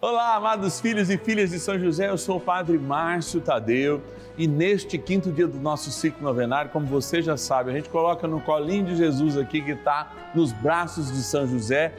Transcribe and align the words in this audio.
Olá, 0.00 0.36
amados 0.36 0.80
filhos 0.80 1.10
e 1.10 1.18
filhas 1.18 1.50
de 1.50 1.58
São 1.58 1.76
José, 1.76 2.08
eu 2.08 2.16
sou 2.16 2.36
o 2.36 2.40
Padre 2.40 2.78
Márcio 2.78 3.40
Tadeu 3.40 4.00
e 4.36 4.46
neste 4.46 4.96
quinto 4.96 5.32
dia 5.32 5.48
do 5.48 5.58
nosso 5.58 5.90
ciclo 5.90 6.22
novenário, 6.22 6.70
como 6.70 6.86
você 6.86 7.20
já 7.20 7.36
sabe, 7.36 7.72
a 7.72 7.74
gente 7.74 7.88
coloca 7.88 8.28
no 8.28 8.40
colinho 8.40 8.84
de 8.84 8.94
Jesus 8.94 9.36
aqui 9.36 9.60
que 9.60 9.72
está 9.72 10.12
nos 10.36 10.52
braços 10.52 11.10
de 11.10 11.20
São 11.20 11.48
José, 11.48 11.92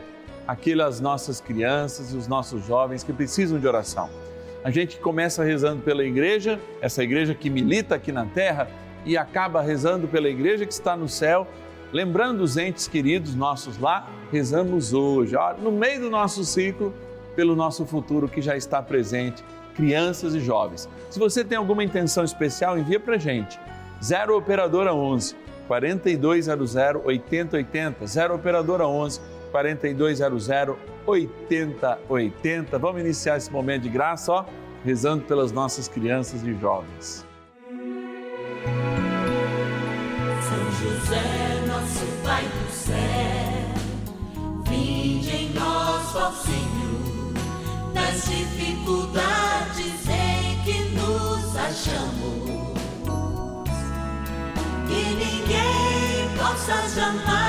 aquelas 0.48 1.02
nossas 1.02 1.42
crianças 1.42 2.14
e 2.14 2.16
os 2.16 2.26
nossos 2.26 2.66
jovens 2.66 3.04
que 3.04 3.12
precisam 3.12 3.60
de 3.60 3.68
oração. 3.68 4.10
A 4.64 4.72
gente 4.72 4.98
começa 5.00 5.44
rezando 5.44 5.82
pela 5.82 6.06
igreja, 6.06 6.58
essa 6.80 7.04
igreja 7.04 7.36
que 7.36 7.50
milita 7.50 7.96
aqui 7.96 8.14
na 8.14 8.26
terra, 8.26 8.70
e 9.06 9.18
acaba 9.18 9.62
rezando 9.62 10.08
pela 10.08 10.30
igreja 10.30 10.66
que 10.66 10.72
está 10.72 10.96
no 10.96 11.10
céu, 11.10 11.46
lembrando 11.92 12.40
os 12.44 12.56
entes 12.56 12.88
queridos 12.88 13.36
nossos 13.36 13.78
lá, 13.78 14.08
rezamos 14.32 14.94
hoje, 14.94 15.36
no 15.62 15.70
meio 15.70 16.00
do 16.00 16.10
nosso 16.10 16.46
ciclo 16.46 16.94
pelo 17.36 17.56
nosso 17.56 17.86
futuro 17.86 18.28
que 18.28 18.42
já 18.42 18.56
está 18.56 18.82
presente, 18.82 19.44
crianças 19.76 20.36
e 20.36 20.40
jovens. 20.40 20.90
Se 21.10 21.18
você 21.18 21.44
tem 21.44 21.58
alguma 21.58 21.84
intenção 21.84 22.24
especial, 22.24 22.78
envia 22.78 23.00
para 23.00 23.18
gente. 23.18 23.60
0 24.04 24.38
Operadora 24.38 24.94
11 24.94 25.36
4200 25.68 26.76
8080. 27.06 28.08
0 28.08 28.36
Operadora 28.36 28.88
11 28.88 29.22
4200 29.52 30.50
8080. 31.06 32.80
Vamos 32.80 33.02
iniciar 33.02 33.38
esse 33.38 33.52
momento 33.52 33.84
de 33.84 33.90
graça, 33.90 34.32
ó, 34.32 34.46
rezando 34.84 35.24
pelas 35.26 35.52
nossas 35.52 35.88
crianças 35.88 36.44
e 36.44 36.54
jovens. 36.56 37.26
São 40.42 40.72
José, 40.72 41.66
nosso 41.68 42.06
Pai 42.24 42.44
do 42.44 42.72
céu, 42.72 42.96
vinde 44.68 45.36
em 45.36 45.54
nós, 45.54 46.16
ó 46.16 46.32
Senhor 46.32 46.69
nas 48.20 48.26
dificuldades 48.26 50.08
em 50.10 50.62
que 50.64 50.84
nos 50.90 51.56
achamos. 51.56 52.76
Que 54.88 55.02
ninguém 55.16 56.38
possa 56.38 56.88
jamais 56.96 57.49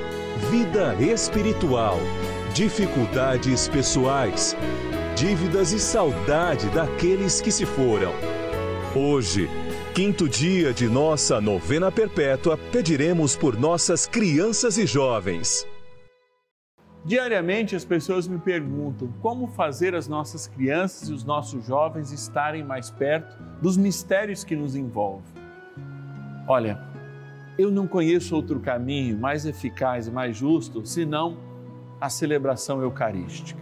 vida 0.49 0.95
espiritual, 0.95 1.99
dificuldades 2.53 3.67
pessoais, 3.67 4.57
dívidas 5.15 5.71
e 5.71 5.79
saudade 5.79 6.67
daqueles 6.69 7.39
que 7.39 7.51
se 7.51 7.65
foram. 7.65 8.11
Hoje, 8.95 9.47
quinto 9.93 10.27
dia 10.27 10.73
de 10.73 10.87
nossa 10.89 11.39
novena 11.39 11.91
perpétua, 11.91 12.57
pediremos 12.71 13.35
por 13.35 13.57
nossas 13.57 14.07
crianças 14.07 14.77
e 14.77 14.85
jovens. 14.85 15.65
Diariamente 17.05 17.75
as 17.75 17.85
pessoas 17.85 18.27
me 18.27 18.39
perguntam 18.39 19.11
como 19.21 19.47
fazer 19.47 19.95
as 19.95 20.07
nossas 20.07 20.47
crianças 20.47 21.09
e 21.09 21.13
os 21.13 21.23
nossos 21.23 21.65
jovens 21.65 22.11
estarem 22.11 22.63
mais 22.63 22.89
perto 22.89 23.37
dos 23.61 23.77
mistérios 23.77 24.43
que 24.43 24.55
nos 24.55 24.75
envolvem. 24.75 25.33
Olha, 26.47 26.90
eu 27.61 27.69
não 27.69 27.87
conheço 27.87 28.35
outro 28.35 28.59
caminho 28.59 29.17
mais 29.17 29.45
eficaz 29.45 30.07
e 30.07 30.11
mais 30.11 30.35
justo 30.35 30.85
senão 30.85 31.37
a 31.99 32.09
celebração 32.09 32.81
eucarística. 32.81 33.61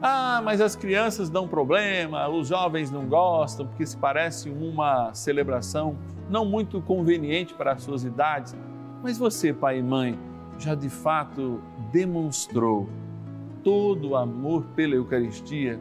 Ah, 0.00 0.40
mas 0.42 0.60
as 0.60 0.74
crianças 0.74 1.28
dão 1.28 1.46
problema, 1.46 2.28
os 2.28 2.48
jovens 2.48 2.90
não 2.90 3.06
gostam, 3.06 3.66
porque 3.66 3.86
se 3.86 3.96
parece 3.96 4.48
uma 4.50 5.12
celebração 5.14 5.96
não 6.28 6.44
muito 6.44 6.80
conveniente 6.80 7.54
para 7.54 7.72
as 7.72 7.82
suas 7.82 8.04
idades. 8.04 8.56
Mas 9.02 9.18
você, 9.18 9.52
pai 9.52 9.78
e 9.78 9.82
mãe, 9.82 10.18
já 10.58 10.74
de 10.74 10.88
fato 10.88 11.60
demonstrou 11.92 12.88
todo 13.62 14.10
o 14.10 14.16
amor 14.16 14.64
pela 14.74 14.94
Eucaristia, 14.94 15.80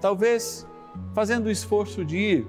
talvez 0.00 0.66
fazendo 1.12 1.46
o 1.46 1.50
esforço 1.50 2.04
de 2.04 2.16
ir 2.16 2.46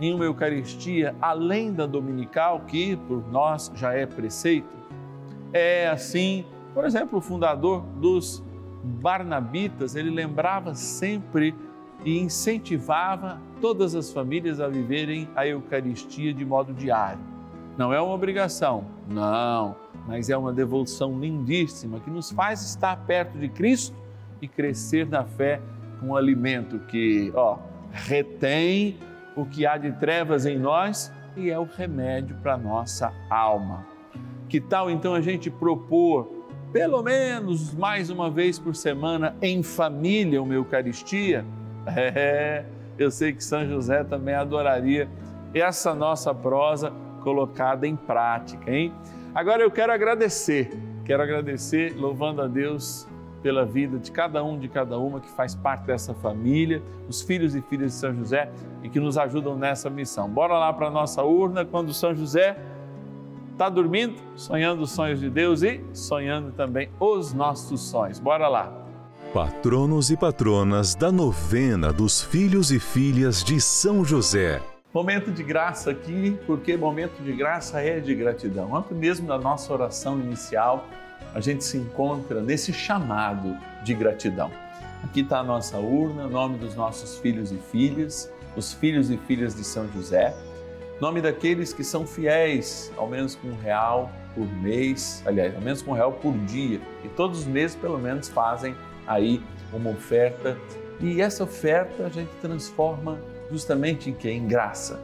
em 0.00 0.14
uma 0.14 0.24
Eucaristia 0.24 1.14
além 1.20 1.72
da 1.72 1.86
dominical, 1.86 2.60
que 2.60 2.96
por 2.96 3.30
nós 3.30 3.70
já 3.74 3.92
é 3.92 4.06
preceito. 4.06 4.68
É 5.52 5.88
assim, 5.88 6.44
por 6.72 6.84
exemplo, 6.84 7.18
o 7.18 7.22
fundador 7.22 7.82
dos 8.00 8.42
Barnabitas, 8.82 9.94
ele 9.94 10.10
lembrava 10.10 10.74
sempre 10.74 11.54
e 12.04 12.18
incentivava 12.18 13.38
todas 13.60 13.94
as 13.94 14.10
famílias 14.10 14.58
a 14.58 14.68
viverem 14.68 15.28
a 15.36 15.46
Eucaristia 15.46 16.32
de 16.32 16.44
modo 16.44 16.72
diário. 16.72 17.20
Não 17.76 17.92
é 17.92 18.00
uma 18.00 18.14
obrigação, 18.14 18.84
não, 19.06 19.76
mas 20.06 20.30
é 20.30 20.36
uma 20.36 20.52
devoção 20.52 21.18
lindíssima 21.18 22.00
que 22.00 22.10
nos 22.10 22.30
faz 22.30 22.62
estar 22.62 22.96
perto 23.04 23.38
de 23.38 23.48
Cristo 23.48 23.96
e 24.40 24.48
crescer 24.48 25.06
na 25.06 25.24
fé 25.24 25.60
com 25.98 26.08
um 26.08 26.16
alimento 26.16 26.78
que, 26.80 27.30
ó, 27.34 27.58
retém 27.92 28.96
o 29.36 29.44
que 29.44 29.66
há 29.66 29.76
de 29.76 29.92
trevas 29.92 30.46
em 30.46 30.58
nós 30.58 31.12
e 31.36 31.50
é 31.50 31.58
o 31.58 31.64
remédio 31.64 32.36
para 32.42 32.54
a 32.54 32.58
nossa 32.58 33.12
alma. 33.28 33.86
Que 34.48 34.60
tal 34.60 34.90
então 34.90 35.14
a 35.14 35.20
gente 35.20 35.50
propor, 35.50 36.46
pelo 36.72 37.02
menos 37.02 37.72
mais 37.72 38.10
uma 38.10 38.30
vez 38.30 38.58
por 38.58 38.74
semana, 38.74 39.36
em 39.40 39.62
família, 39.62 40.42
uma 40.42 40.54
Eucaristia? 40.54 41.44
É, 41.96 42.66
eu 42.98 43.10
sei 43.10 43.32
que 43.32 43.42
São 43.42 43.66
José 43.66 44.04
também 44.04 44.34
adoraria 44.34 45.08
essa 45.54 45.94
nossa 45.94 46.34
prosa 46.34 46.92
colocada 47.22 47.86
em 47.86 47.96
prática, 47.96 48.70
hein? 48.70 48.92
Agora 49.34 49.62
eu 49.62 49.70
quero 49.70 49.90
agradecer, 49.90 50.70
quero 51.04 51.22
agradecer, 51.22 51.96
louvando 51.96 52.42
a 52.42 52.46
Deus 52.46 53.08
pela 53.42 53.64
vida 53.64 53.98
de 53.98 54.10
cada 54.10 54.42
um, 54.44 54.58
de 54.58 54.68
cada 54.68 54.98
uma 54.98 55.20
que 55.20 55.30
faz 55.30 55.54
parte 55.54 55.86
dessa 55.86 56.14
família, 56.14 56.82
os 57.08 57.22
filhos 57.22 57.54
e 57.54 57.62
filhas 57.62 57.92
de 57.92 57.98
São 57.98 58.14
José 58.14 58.50
e 58.82 58.88
que 58.88 59.00
nos 59.00 59.18
ajudam 59.18 59.56
nessa 59.56 59.90
missão. 59.90 60.28
Bora 60.28 60.58
lá 60.58 60.72
para 60.72 60.88
a 60.88 60.90
nossa 60.90 61.22
urna 61.22 61.64
quando 61.64 61.92
São 61.92 62.14
José 62.14 62.56
está 63.52 63.68
dormindo, 63.68 64.14
sonhando 64.36 64.82
os 64.82 64.90
sonhos 64.90 65.20
de 65.20 65.28
Deus 65.28 65.62
e 65.62 65.84
sonhando 65.92 66.52
também 66.52 66.90
os 66.98 67.34
nossos 67.34 67.80
sonhos. 67.82 68.18
Bora 68.18 68.48
lá. 68.48 68.72
Patronos 69.34 70.10
e 70.10 70.16
patronas 70.16 70.94
da 70.94 71.12
novena 71.12 71.92
dos 71.92 72.22
filhos 72.22 72.72
e 72.72 72.80
filhas 72.80 73.44
de 73.44 73.60
São 73.60 74.04
José. 74.04 74.60
Momento 74.92 75.30
de 75.30 75.44
graça 75.44 75.92
aqui, 75.92 76.36
porque 76.48 76.76
momento 76.76 77.22
de 77.22 77.32
graça 77.32 77.80
é 77.80 78.00
de 78.00 78.12
gratidão. 78.12 78.74
Antes 78.74 78.90
mesmo 78.90 79.24
da 79.24 79.38
nossa 79.38 79.72
oração 79.72 80.18
inicial, 80.18 80.84
a 81.32 81.40
gente 81.40 81.62
se 81.62 81.76
encontra 81.76 82.40
nesse 82.40 82.72
chamado 82.72 83.56
de 83.84 83.94
gratidão. 83.94 84.50
Aqui 85.04 85.20
está 85.20 85.38
a 85.38 85.42
nossa 85.44 85.78
urna, 85.78 86.26
nome 86.26 86.58
dos 86.58 86.74
nossos 86.74 87.18
filhos 87.18 87.52
e 87.52 87.58
filhas, 87.70 88.28
os 88.56 88.72
filhos 88.72 89.10
e 89.10 89.16
filhas 89.16 89.54
de 89.54 89.62
São 89.62 89.86
José, 89.92 90.34
nome 91.00 91.20
daqueles 91.20 91.72
que 91.72 91.84
são 91.84 92.04
fiéis, 92.04 92.92
ao 92.96 93.06
menos 93.06 93.36
com 93.36 93.46
um 93.46 93.56
real 93.56 94.10
por 94.34 94.44
mês, 94.54 95.22
aliás, 95.24 95.54
ao 95.54 95.60
menos 95.60 95.82
com 95.82 95.92
um 95.92 95.94
real 95.94 96.14
por 96.14 96.36
dia, 96.46 96.80
e 97.04 97.08
todos 97.10 97.38
os 97.38 97.46
meses 97.46 97.76
pelo 97.76 97.96
menos 97.96 98.28
fazem 98.28 98.74
aí 99.06 99.40
uma 99.72 99.90
oferta, 99.90 100.58
e 100.98 101.22
essa 101.22 101.44
oferta 101.44 102.06
a 102.06 102.08
gente 102.08 102.30
transforma 102.40 103.20
justamente 103.50 104.10
em 104.10 104.12
que? 104.12 104.30
Em 104.30 104.46
graça, 104.46 105.00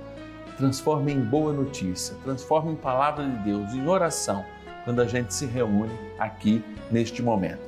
transforma 0.56 1.10
em 1.10 1.20
boa 1.20 1.52
notícia, 1.52 2.16
transforma 2.25 2.72
em 2.72 2.76
palavra 2.76 3.25
de 3.25 3.37
Deus, 3.44 3.72
em 3.75 3.87
oração 3.87 4.44
quando 4.84 5.00
a 5.00 5.06
gente 5.06 5.34
se 5.34 5.46
reúne 5.46 5.93
aqui 6.19 6.64
neste 6.90 7.22
momento. 7.22 7.60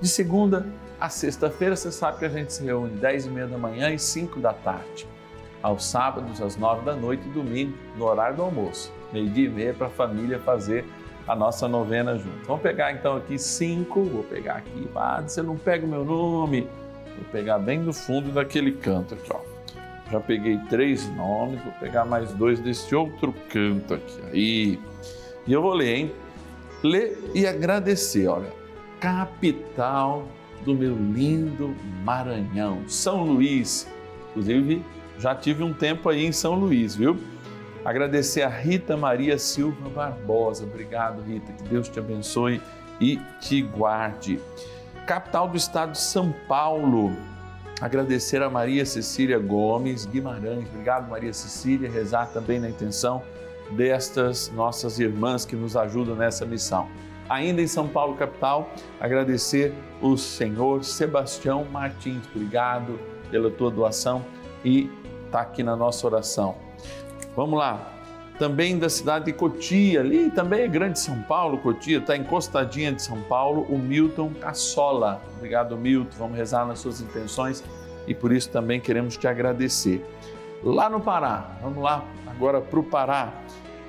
De 0.00 0.08
segunda 0.08 0.66
A 0.98 1.10
sexta-feira, 1.10 1.76
você 1.76 1.92
sabe 1.92 2.18
que 2.18 2.24
a 2.24 2.28
gente 2.30 2.50
se 2.54 2.64
reúne 2.64 2.96
10 2.96 3.26
e 3.26 3.28
meia 3.28 3.46
da 3.46 3.58
manhã 3.58 3.90
e 3.90 3.98
5 3.98 4.40
da 4.40 4.54
tarde. 4.54 5.06
Aos 5.62 5.84
sábados, 5.84 6.40
às 6.40 6.56
9 6.56 6.86
da 6.86 6.96
noite 6.96 7.28
e 7.28 7.30
domingo, 7.30 7.76
no 7.98 8.06
horário 8.06 8.36
do 8.36 8.42
almoço. 8.42 8.90
Meio-dia 9.12 9.46
e 9.46 9.50
meia 9.50 9.74
para 9.74 9.88
a 9.88 9.90
família 9.90 10.38
fazer 10.38 10.86
a 11.26 11.34
nossa 11.34 11.68
novena 11.68 12.16
junto. 12.16 12.46
Vamos 12.46 12.62
pegar 12.62 12.92
então 12.92 13.16
aqui 13.16 13.38
cinco, 13.38 14.04
vou 14.04 14.22
pegar 14.22 14.54
aqui, 14.54 14.88
ah, 14.94 15.22
você 15.26 15.42
não 15.42 15.56
pega 15.56 15.84
o 15.84 15.88
meu 15.88 16.04
nome, 16.04 16.62
vou 17.14 17.24
pegar 17.30 17.58
bem 17.58 17.78
no 17.78 17.92
fundo 17.92 18.30
daquele 18.30 18.72
canto 18.72 19.14
aqui, 19.14 19.30
ó. 19.32 19.40
Já 20.10 20.20
peguei 20.20 20.58
três 20.68 21.08
nomes, 21.16 21.60
vou 21.62 21.72
pegar 21.80 22.04
mais 22.04 22.32
dois 22.32 22.60
desse 22.60 22.94
outro 22.94 23.34
canto 23.48 23.94
aqui. 23.94 24.20
Aí. 24.32 24.80
E 25.46 25.52
eu 25.52 25.62
vou 25.62 25.74
ler, 25.74 25.96
hein? 25.96 26.12
Ler 26.82 27.18
e 27.34 27.46
agradecer, 27.46 28.28
olha. 28.28 28.52
Capital 29.00 30.26
do 30.64 30.74
meu 30.74 30.94
lindo 30.94 31.74
Maranhão, 32.04 32.82
São 32.88 33.24
Luís. 33.24 33.88
Inclusive, 34.30 34.84
já 35.18 35.34
tive 35.34 35.62
um 35.62 35.72
tempo 35.72 36.08
aí 36.08 36.24
em 36.24 36.32
São 36.32 36.54
Luís, 36.54 36.94
viu? 36.94 37.16
Agradecer 37.84 38.42
a 38.42 38.48
Rita 38.48 38.96
Maria 38.96 39.38
Silva 39.38 39.88
Barbosa. 39.88 40.64
Obrigado, 40.64 41.22
Rita. 41.22 41.52
Que 41.52 41.62
Deus 41.68 41.88
te 41.88 41.98
abençoe 41.98 42.60
e 43.00 43.16
te 43.40 43.62
guarde. 43.62 44.40
Capital 45.06 45.48
do 45.48 45.56
estado 45.56 45.92
de 45.92 46.00
São 46.00 46.34
Paulo. 46.48 47.16
Agradecer 47.80 48.42
a 48.42 48.48
Maria 48.48 48.86
Cecília 48.86 49.38
Gomes 49.38 50.06
Guimarães. 50.06 50.66
Obrigado, 50.68 51.10
Maria 51.10 51.32
Cecília. 51.32 51.90
Rezar 51.90 52.26
também 52.26 52.58
na 52.58 52.70
intenção 52.70 53.22
destas 53.70 54.50
nossas 54.50 54.98
irmãs 54.98 55.44
que 55.44 55.54
nos 55.54 55.76
ajudam 55.76 56.14
nessa 56.14 56.46
missão. 56.46 56.88
Ainda 57.28 57.60
em 57.60 57.66
São 57.66 57.88
Paulo, 57.88 58.16
capital, 58.16 58.70
agradecer 59.00 59.74
o 60.00 60.16
senhor 60.16 60.84
Sebastião 60.84 61.64
Martins. 61.64 62.24
Obrigado 62.34 62.98
pela 63.30 63.50
tua 63.50 63.70
doação 63.70 64.24
e 64.64 64.88
está 65.26 65.40
aqui 65.40 65.62
na 65.62 65.76
nossa 65.76 66.06
oração. 66.06 66.56
Vamos 67.34 67.58
lá. 67.58 67.95
Também 68.38 68.78
da 68.78 68.90
cidade 68.90 69.26
de 69.26 69.32
Cotia, 69.32 70.00
ali 70.00 70.30
também 70.30 70.60
é 70.60 70.68
grande 70.68 70.98
São 70.98 71.22
Paulo, 71.22 71.56
Cotia, 71.56 71.98
está 71.98 72.14
encostadinha 72.14 72.92
de 72.92 73.00
São 73.00 73.22
Paulo, 73.22 73.62
o 73.62 73.78
Milton 73.78 74.30
Cassola. 74.34 75.22
Obrigado, 75.36 75.74
Milton. 75.74 76.14
Vamos 76.18 76.36
rezar 76.36 76.66
nas 76.66 76.80
suas 76.80 77.00
intenções 77.00 77.64
e 78.06 78.14
por 78.14 78.32
isso 78.32 78.50
também 78.50 78.78
queremos 78.78 79.16
te 79.16 79.26
agradecer. 79.26 80.04
Lá 80.62 80.90
no 80.90 81.00
Pará, 81.00 81.56
vamos 81.62 81.82
lá 81.82 82.04
agora 82.26 82.60
para 82.60 82.78
o 82.78 82.82
Pará 82.82 83.32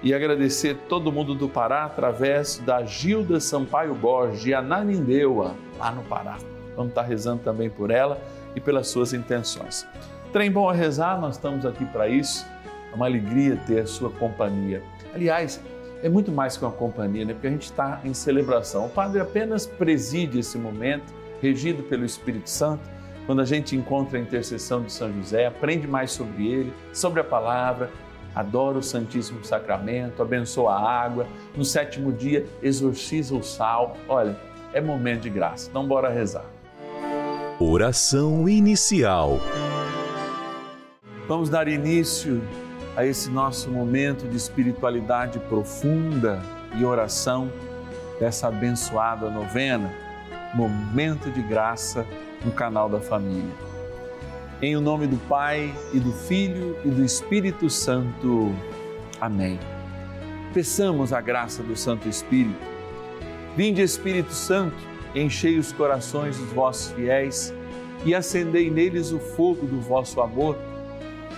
e 0.01 0.13
agradecer 0.13 0.77
todo 0.87 1.11
mundo 1.11 1.35
do 1.35 1.49
Pará 1.49 1.83
através 1.83 2.57
da 2.59 2.85
Gilda 2.85 3.41
Sampaio 3.41 3.93
Borges, 3.93 4.41
de 4.41 4.53
Ananindeua, 4.53 5.55
lá 5.77 5.91
no 5.91 6.03
Pará. 6.03 6.37
Vamos 6.73 6.91
estar 6.91 7.01
rezando 7.01 7.43
também 7.43 7.69
por 7.69 7.91
ela 7.91 8.17
e 8.55 8.61
pelas 8.61 8.87
suas 8.87 9.11
intenções. 9.11 9.85
Trem 10.31 10.49
bom 10.49 10.69
a 10.69 10.73
rezar, 10.73 11.19
nós 11.19 11.35
estamos 11.35 11.65
aqui 11.65 11.83
para 11.85 12.07
isso 12.07 12.45
é 12.91 12.95
uma 12.95 13.05
alegria 13.05 13.57
ter 13.65 13.81
a 13.81 13.85
sua 13.85 14.09
companhia. 14.09 14.81
Aliás, 15.13 15.61
é 16.03 16.09
muito 16.09 16.31
mais 16.31 16.57
que 16.57 16.63
uma 16.63 16.71
companhia, 16.71 17.25
né? 17.25 17.33
Porque 17.33 17.47
a 17.47 17.51
gente 17.51 17.65
está 17.65 18.01
em 18.03 18.13
celebração. 18.13 18.85
O 18.85 18.89
Padre 18.89 19.19
apenas 19.19 19.65
preside 19.65 20.39
esse 20.39 20.57
momento, 20.57 21.13
regido 21.41 21.83
pelo 21.83 22.05
Espírito 22.05 22.49
Santo, 22.49 22.87
quando 23.25 23.41
a 23.41 23.45
gente 23.45 23.75
encontra 23.75 24.17
a 24.17 24.21
intercessão 24.21 24.81
de 24.81 24.91
São 24.91 25.11
José, 25.13 25.45
aprende 25.45 25.87
mais 25.87 26.11
sobre 26.11 26.47
ele, 26.47 26.73
sobre 26.93 27.19
a 27.19 27.23
palavra, 27.23 27.89
adora 28.33 28.77
o 28.77 28.83
Santíssimo 28.83 29.43
Sacramento, 29.43 30.21
abençoa 30.21 30.73
a 30.73 31.03
água, 31.03 31.27
no 31.55 31.65
sétimo 31.65 32.13
dia 32.13 32.45
exorciza 32.61 33.35
o 33.35 33.43
sal. 33.43 33.97
Olha, 34.07 34.37
é 34.73 34.79
momento 34.79 35.23
de 35.23 35.29
graça. 35.29 35.69
Então, 35.69 35.85
bora 35.85 36.09
rezar. 36.09 36.45
Oração 37.59 38.47
inicial. 38.47 39.39
Vamos 41.27 41.49
dar 41.49 41.67
início 41.67 42.41
a 42.97 43.05
esse 43.05 43.29
nosso 43.29 43.69
momento 43.69 44.27
de 44.27 44.35
espiritualidade 44.35 45.37
profunda 45.41 46.41
e 46.75 46.83
oração 46.83 47.53
dessa 48.19 48.47
abençoada 48.47 49.29
novena, 49.29 49.93
momento 50.55 51.29
de 51.29 51.43
graça 51.43 52.07
no 52.43 52.51
canal 52.51 52.89
da 52.89 52.99
família. 52.99 53.53
Em 54.63 54.75
o 54.75 54.81
nome 54.81 55.05
do 55.05 55.17
Pai 55.27 55.71
e 55.93 55.99
do 55.99 56.11
Filho 56.11 56.75
e 56.83 56.89
do 56.89 57.05
Espírito 57.05 57.69
Santo. 57.69 58.51
Amém. 59.21 59.59
Peçamos 60.51 61.13
a 61.13 61.21
graça 61.21 61.61
do 61.61 61.75
Santo 61.75 62.09
Espírito. 62.09 62.65
Vinde, 63.55 63.83
Espírito 63.83 64.33
Santo, 64.33 64.75
enchei 65.13 65.59
os 65.59 65.71
corações 65.71 66.35
dos 66.39 66.49
vossos 66.49 66.91
fiéis 66.93 67.53
e 68.03 68.15
acendei 68.15 68.71
neles 68.71 69.11
o 69.11 69.19
fogo 69.19 69.67
do 69.67 69.79
vosso 69.79 70.19
amor 70.19 70.57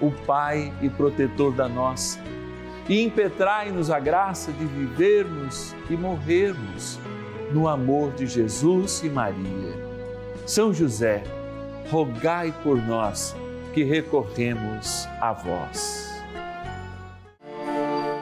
o 0.00 0.10
Pai 0.10 0.72
e 0.82 0.88
protetor 0.88 1.52
da 1.52 1.68
nossa, 1.68 2.18
e 2.88 3.02
impetrai-nos 3.02 3.90
a 3.90 3.98
graça 3.98 4.52
de 4.52 4.64
vivermos 4.64 5.74
e 5.88 5.96
morrermos 5.96 6.98
no 7.52 7.68
amor 7.68 8.12
de 8.12 8.26
Jesus 8.26 9.02
e 9.02 9.08
Maria. 9.08 9.74
São 10.46 10.72
José, 10.74 11.22
rogai 11.90 12.52
por 12.62 12.76
nós 12.76 13.34
que 13.72 13.82
recorremos 13.82 15.06
a 15.20 15.32
vós. 15.32 16.12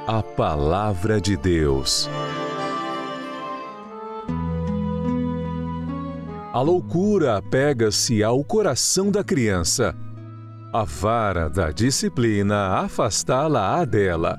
A 0.06 0.22
Palavra 0.22 1.20
de 1.20 1.36
Deus. 1.36 2.08
A 6.52 6.60
loucura 6.60 7.38
apega-se 7.38 8.22
ao 8.22 8.44
coração 8.44 9.10
da 9.10 9.24
criança 9.24 9.96
a 10.74 10.84
vara 10.84 11.50
da 11.50 11.70
disciplina 11.70 12.78
afastá-la-á 12.78 13.84
dela. 13.84 14.38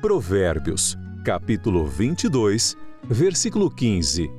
Provérbios, 0.00 0.96
capítulo 1.24 1.84
22, 1.84 2.76
versículo 3.02 3.68
15. 3.68 4.30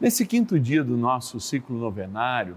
Nesse 0.00 0.24
quinto 0.24 0.60
dia 0.60 0.84
do 0.84 0.96
nosso 0.96 1.40
ciclo 1.40 1.76
novenário, 1.76 2.56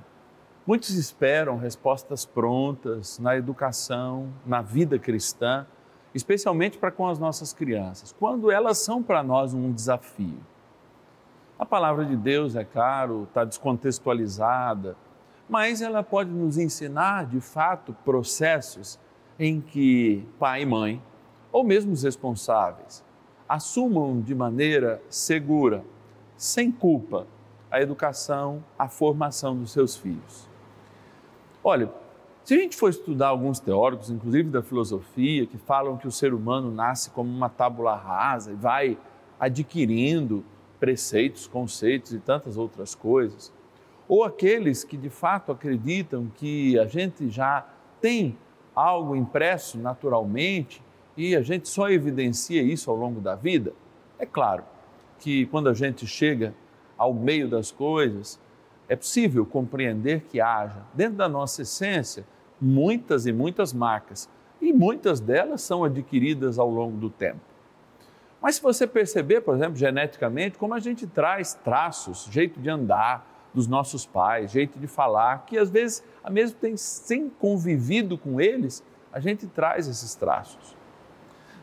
muitos 0.64 0.92
esperam 0.92 1.58
respostas 1.58 2.24
prontas 2.24 3.18
na 3.18 3.36
educação, 3.36 4.32
na 4.46 4.62
vida 4.62 5.00
cristã, 5.00 5.66
especialmente 6.14 6.78
para 6.78 6.92
com 6.92 7.08
as 7.08 7.18
nossas 7.18 7.52
crianças, 7.52 8.14
quando 8.20 8.52
elas 8.52 8.78
são 8.78 9.02
para 9.02 9.24
nós 9.24 9.56
um 9.56 9.72
desafio. 9.72 10.38
A 11.58 11.66
palavra 11.66 12.06
de 12.06 12.16
Deus, 12.16 12.56
é 12.56 12.64
claro, 12.64 13.24
está 13.24 13.44
descontextualizada, 13.44 14.96
mas 15.50 15.82
ela 15.82 16.04
pode 16.04 16.30
nos 16.30 16.58
ensinar, 16.58 17.26
de 17.26 17.40
fato, 17.40 17.94
processos 18.04 19.00
em 19.40 19.62
que 19.62 20.26
pai 20.40 20.64
e 20.64 20.66
mãe, 20.66 21.02
ou 21.52 21.64
mesmo 21.64 21.94
os 21.94 22.04
responsáveis, 22.04 23.04
assumam 23.48 24.20
de 24.20 24.36
maneira 24.36 25.02
segura, 25.10 25.84
sem 26.36 26.72
culpa, 26.72 27.26
a 27.72 27.82
educação, 27.82 28.64
a 28.78 28.88
formação 28.88 29.56
dos 29.56 29.72
seus 29.72 29.96
filhos. 29.96 30.48
Olha, 31.64 31.92
se 32.44 32.54
a 32.54 32.58
gente 32.58 32.78
for 32.78 32.90
estudar 32.90 33.28
alguns 33.28 33.60
teóricos, 33.60 34.10
inclusive 34.10 34.50
da 34.50 34.62
filosofia, 34.62 35.46
que 35.46 35.58
falam 35.58 35.98
que 35.98 36.08
o 36.08 36.12
ser 36.12 36.34
humano 36.34 36.72
nasce 36.72 37.10
como 37.10 37.30
uma 37.30 37.50
tábula 37.50 37.96
rasa 37.96 38.52
e 38.52 38.56
vai 38.56 38.98
adquirindo 39.40 40.46
preceitos, 40.80 41.48
conceitos 41.48 42.14
e 42.14 42.20
tantas 42.20 42.58
outras 42.58 42.96
coisas, 42.96 43.52
ou 44.08 44.24
aqueles 44.24 44.84
que 44.84 44.96
de 44.96 45.10
fato 45.10 45.52
acreditam 45.52 46.32
que 46.36 46.78
a 46.80 46.86
gente 46.86 47.30
já 47.30 47.66
tem 48.00 48.38
algo 48.76 49.16
impresso 49.16 49.78
naturalmente 49.78 50.82
e 51.16 51.36
a 51.36 51.42
gente 51.42 51.68
só 51.68 51.90
evidencia 51.90 52.62
isso 52.62 52.92
ao 52.92 52.96
longo 52.96 53.20
da 53.20 53.36
vida, 53.36 53.74
é 54.20 54.26
claro 54.26 54.64
que 55.20 55.48
quando 55.48 55.68
a 55.68 55.74
gente 55.74 56.06
chega 56.06 56.54
ao 56.98 57.14
meio 57.14 57.48
das 57.48 57.72
coisas, 57.72 58.40
é 58.88 58.96
possível 58.96 59.46
compreender 59.46 60.22
que 60.30 60.40
haja 60.40 60.82
dentro 60.94 61.16
da 61.16 61.28
nossa 61.28 61.64
essência 61.64 62.26
muitas 62.60 63.26
e 63.26 63.32
muitas 63.32 63.74
marcas, 63.74 64.30
e 64.60 64.74
muitas 64.74 65.20
delas 65.20 65.62
são 65.62 65.84
adquiridas 65.84 66.58
ao 66.58 66.70
longo 66.70 66.98
do 66.98 67.10
tempo. 67.10 67.40
Mas 68.42 68.56
se 68.56 68.62
você 68.62 68.88
perceber, 68.88 69.42
por 69.42 69.56
exemplo, 69.56 69.76
geneticamente, 69.76 70.58
como 70.58 70.74
a 70.74 70.80
gente 70.80 71.06
traz 71.06 71.54
traços, 71.54 72.28
jeito 72.32 72.60
de 72.60 72.70
andar 72.70 73.37
dos 73.54 73.68
nossos 73.68 74.06
pais, 74.06 74.52
jeito 74.52 74.80
de 74.80 74.88
falar, 74.88 75.46
que 75.46 75.58
às 75.58 75.70
vezes, 75.70 76.04
mesmo 76.30 76.58
tem, 76.60 76.78
sem 76.78 77.30
convivido 77.30 78.18
com 78.18 78.40
eles, 78.40 78.84
a 79.12 79.20
gente 79.20 79.48
traz 79.48 79.88
esses 79.88 80.14
traços. 80.16 80.76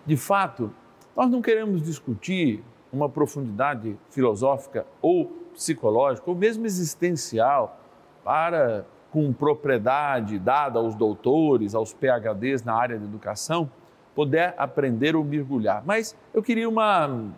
De 0.04 0.16
fato, 0.16 0.72
nós 1.16 1.30
não 1.30 1.40
queremos 1.40 1.82
discutir 1.82 2.62
uma 2.92 3.08
profundidade 3.08 3.96
filosófica 4.10 4.86
ou 5.00 5.26
psicológica, 5.52 6.28
ou 6.28 6.36
mesmo 6.36 6.66
existencial, 6.66 7.78
para, 8.24 8.86
com 9.10 9.32
propriedade 9.32 10.38
dada 10.38 10.78
aos 10.78 10.94
doutores, 10.94 11.74
aos 11.74 11.92
PHDs 11.92 12.64
na 12.64 12.74
área 12.74 12.98
de 12.98 13.04
educação, 13.04 13.70
poder 14.14 14.54
aprender 14.56 15.14
ou 15.14 15.24
mergulhar. 15.24 15.82
Mas 15.84 16.16
eu 16.32 16.42
queria 16.42 16.68
uma 16.68 17.30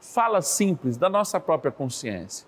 fala 0.00 0.42
simples 0.42 0.96
da 0.96 1.08
nossa 1.08 1.38
própria 1.38 1.70
consciência. 1.70 2.47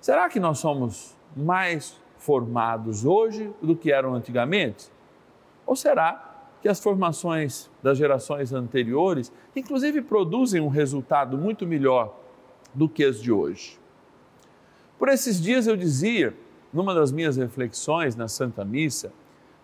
Será 0.00 0.30
que 0.30 0.40
nós 0.40 0.58
somos 0.58 1.14
mais 1.36 1.94
formados 2.16 3.04
hoje 3.04 3.52
do 3.60 3.76
que 3.76 3.92
eram 3.92 4.14
antigamente? 4.14 4.90
Ou 5.66 5.76
será 5.76 6.46
que 6.62 6.68
as 6.68 6.80
formações 6.80 7.70
das 7.82 7.98
gerações 7.98 8.52
anteriores, 8.52 9.30
inclusive, 9.54 10.00
produzem 10.00 10.60
um 10.60 10.68
resultado 10.68 11.36
muito 11.36 11.66
melhor 11.66 12.18
do 12.72 12.88
que 12.88 13.04
as 13.04 13.20
de 13.20 13.30
hoje? 13.30 13.78
Por 14.98 15.08
esses 15.08 15.40
dias 15.40 15.66
eu 15.66 15.76
dizia, 15.76 16.34
numa 16.72 16.94
das 16.94 17.12
minhas 17.12 17.36
reflexões 17.36 18.16
na 18.16 18.28
Santa 18.28 18.64
Missa, 18.64 19.12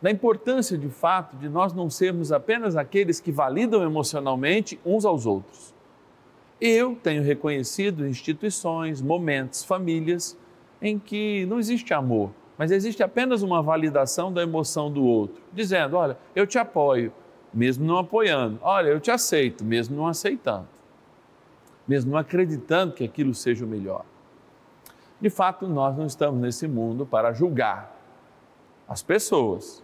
da 0.03 0.11
importância 0.11 0.77
de 0.77 0.89
fato 0.91 1.37
de 1.37 1.49
nós 1.49 1.73
não 1.73 1.89
sermos 1.89 2.31
apenas 2.31 2.77
aqueles 2.77 3.21
que 3.21 3.33
validam 3.33 3.83
emocionalmente 3.83 4.79
uns 4.85 5.07
aos 5.07 5.25
outros. 5.25 5.76
Eu 6.61 6.97
tenho 6.97 7.23
reconhecido 7.23 8.07
instituições, 8.07 9.03
momentos, 9.03 9.63
famílias 9.63 10.37
em 10.81 10.99
que 10.99 11.45
não 11.47 11.59
existe 11.59 11.93
amor, 11.93 12.31
mas 12.57 12.71
existe 12.71 13.03
apenas 13.03 13.43
uma 13.43 13.63
validação 13.63 14.33
da 14.33 14.43
emoção 14.43 14.91
do 14.91 15.05
outro, 15.05 15.43
dizendo: 15.53 15.97
olha, 15.97 16.17
eu 16.35 16.47
te 16.47 16.59
apoio, 16.59 17.13
mesmo 17.53 17.85
não 17.85 17.99
apoiando, 17.99 18.59
olha, 18.63 18.89
eu 18.89 19.01
te 19.01 19.11
aceito, 19.11 19.65
mesmo 19.65 19.97
não 19.97 20.07
aceitando, 20.07 20.69
mesmo 21.87 22.13
não 22.13 22.19
acreditando 22.19 22.95
que 22.95 23.05
aquilo 23.05 23.35
seja 23.35 23.65
o 23.65 23.69
melhor. 23.69 24.05
De 25.21 25.31
fato, 25.31 25.67
nós 25.67 25.97
não 25.97 26.07
estamos 26.07 26.41
nesse 26.41 26.67
mundo 26.67 27.05
para 27.05 27.33
julgar 27.33 27.95
as 28.89 29.03
pessoas, 29.03 29.83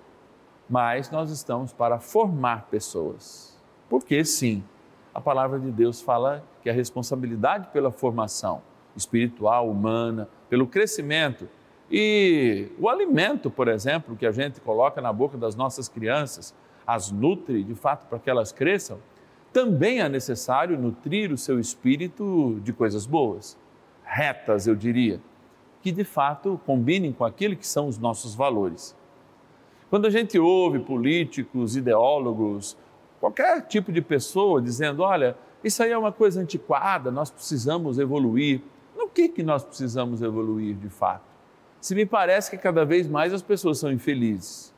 mas 0.68 1.10
nós 1.10 1.30
estamos 1.30 1.72
para 1.72 1.98
formar 1.98 2.68
pessoas. 2.70 3.58
Porque 3.88 4.24
sim, 4.24 4.62
a 5.14 5.20
palavra 5.20 5.58
de 5.58 5.70
Deus 5.70 6.00
fala 6.00 6.44
que 6.62 6.70
a 6.70 6.72
responsabilidade 6.72 7.68
pela 7.68 7.90
formação 7.90 8.62
espiritual, 8.96 9.68
humana, 9.68 10.28
pelo 10.48 10.66
crescimento 10.66 11.48
e 11.94 12.68
o 12.78 12.88
alimento, 12.88 13.50
por 13.50 13.68
exemplo, 13.68 14.16
que 14.16 14.24
a 14.24 14.32
gente 14.32 14.62
coloca 14.62 15.00
na 15.02 15.12
boca 15.12 15.36
das 15.36 15.54
nossas 15.54 15.90
crianças, 15.90 16.54
as 16.86 17.10
nutre 17.10 17.62
de 17.62 17.74
fato 17.74 18.06
para 18.06 18.18
que 18.18 18.30
elas 18.30 18.50
cresçam, 18.50 18.98
também 19.52 20.00
é 20.00 20.08
necessário 20.08 20.78
nutrir 20.78 21.30
o 21.30 21.36
seu 21.36 21.60
espírito 21.60 22.58
de 22.64 22.72
coisas 22.72 23.04
boas, 23.04 23.58
retas, 24.02 24.66
eu 24.66 24.74
diria, 24.74 25.20
que 25.82 25.92
de 25.92 26.02
fato 26.02 26.58
combinem 26.64 27.12
com 27.12 27.26
aquilo 27.26 27.56
que 27.56 27.66
são 27.66 27.86
os 27.86 27.98
nossos 27.98 28.34
valores. 28.34 28.96
Quando 29.90 30.06
a 30.06 30.10
gente 30.10 30.38
ouve 30.38 30.78
políticos, 30.78 31.76
ideólogos, 31.76 32.78
qualquer 33.22 33.62
tipo 33.68 33.92
de 33.92 34.02
pessoa 34.02 34.60
dizendo: 34.60 35.04
olha, 35.04 35.36
isso 35.62 35.80
aí 35.80 35.92
é 35.92 35.96
uma 35.96 36.10
coisa 36.10 36.40
antiquada, 36.40 37.12
nós 37.12 37.30
precisamos 37.30 38.00
evoluir. 38.00 38.60
No 38.96 39.08
que, 39.08 39.28
que 39.28 39.44
nós 39.44 39.64
precisamos 39.64 40.20
evoluir 40.20 40.74
de 40.74 40.88
fato? 40.88 41.22
Se 41.80 41.94
me 41.94 42.04
parece 42.04 42.50
que 42.50 42.58
cada 42.58 42.84
vez 42.84 43.08
mais 43.08 43.32
as 43.32 43.40
pessoas 43.40 43.78
são 43.78 43.92
infelizes. 43.92 44.74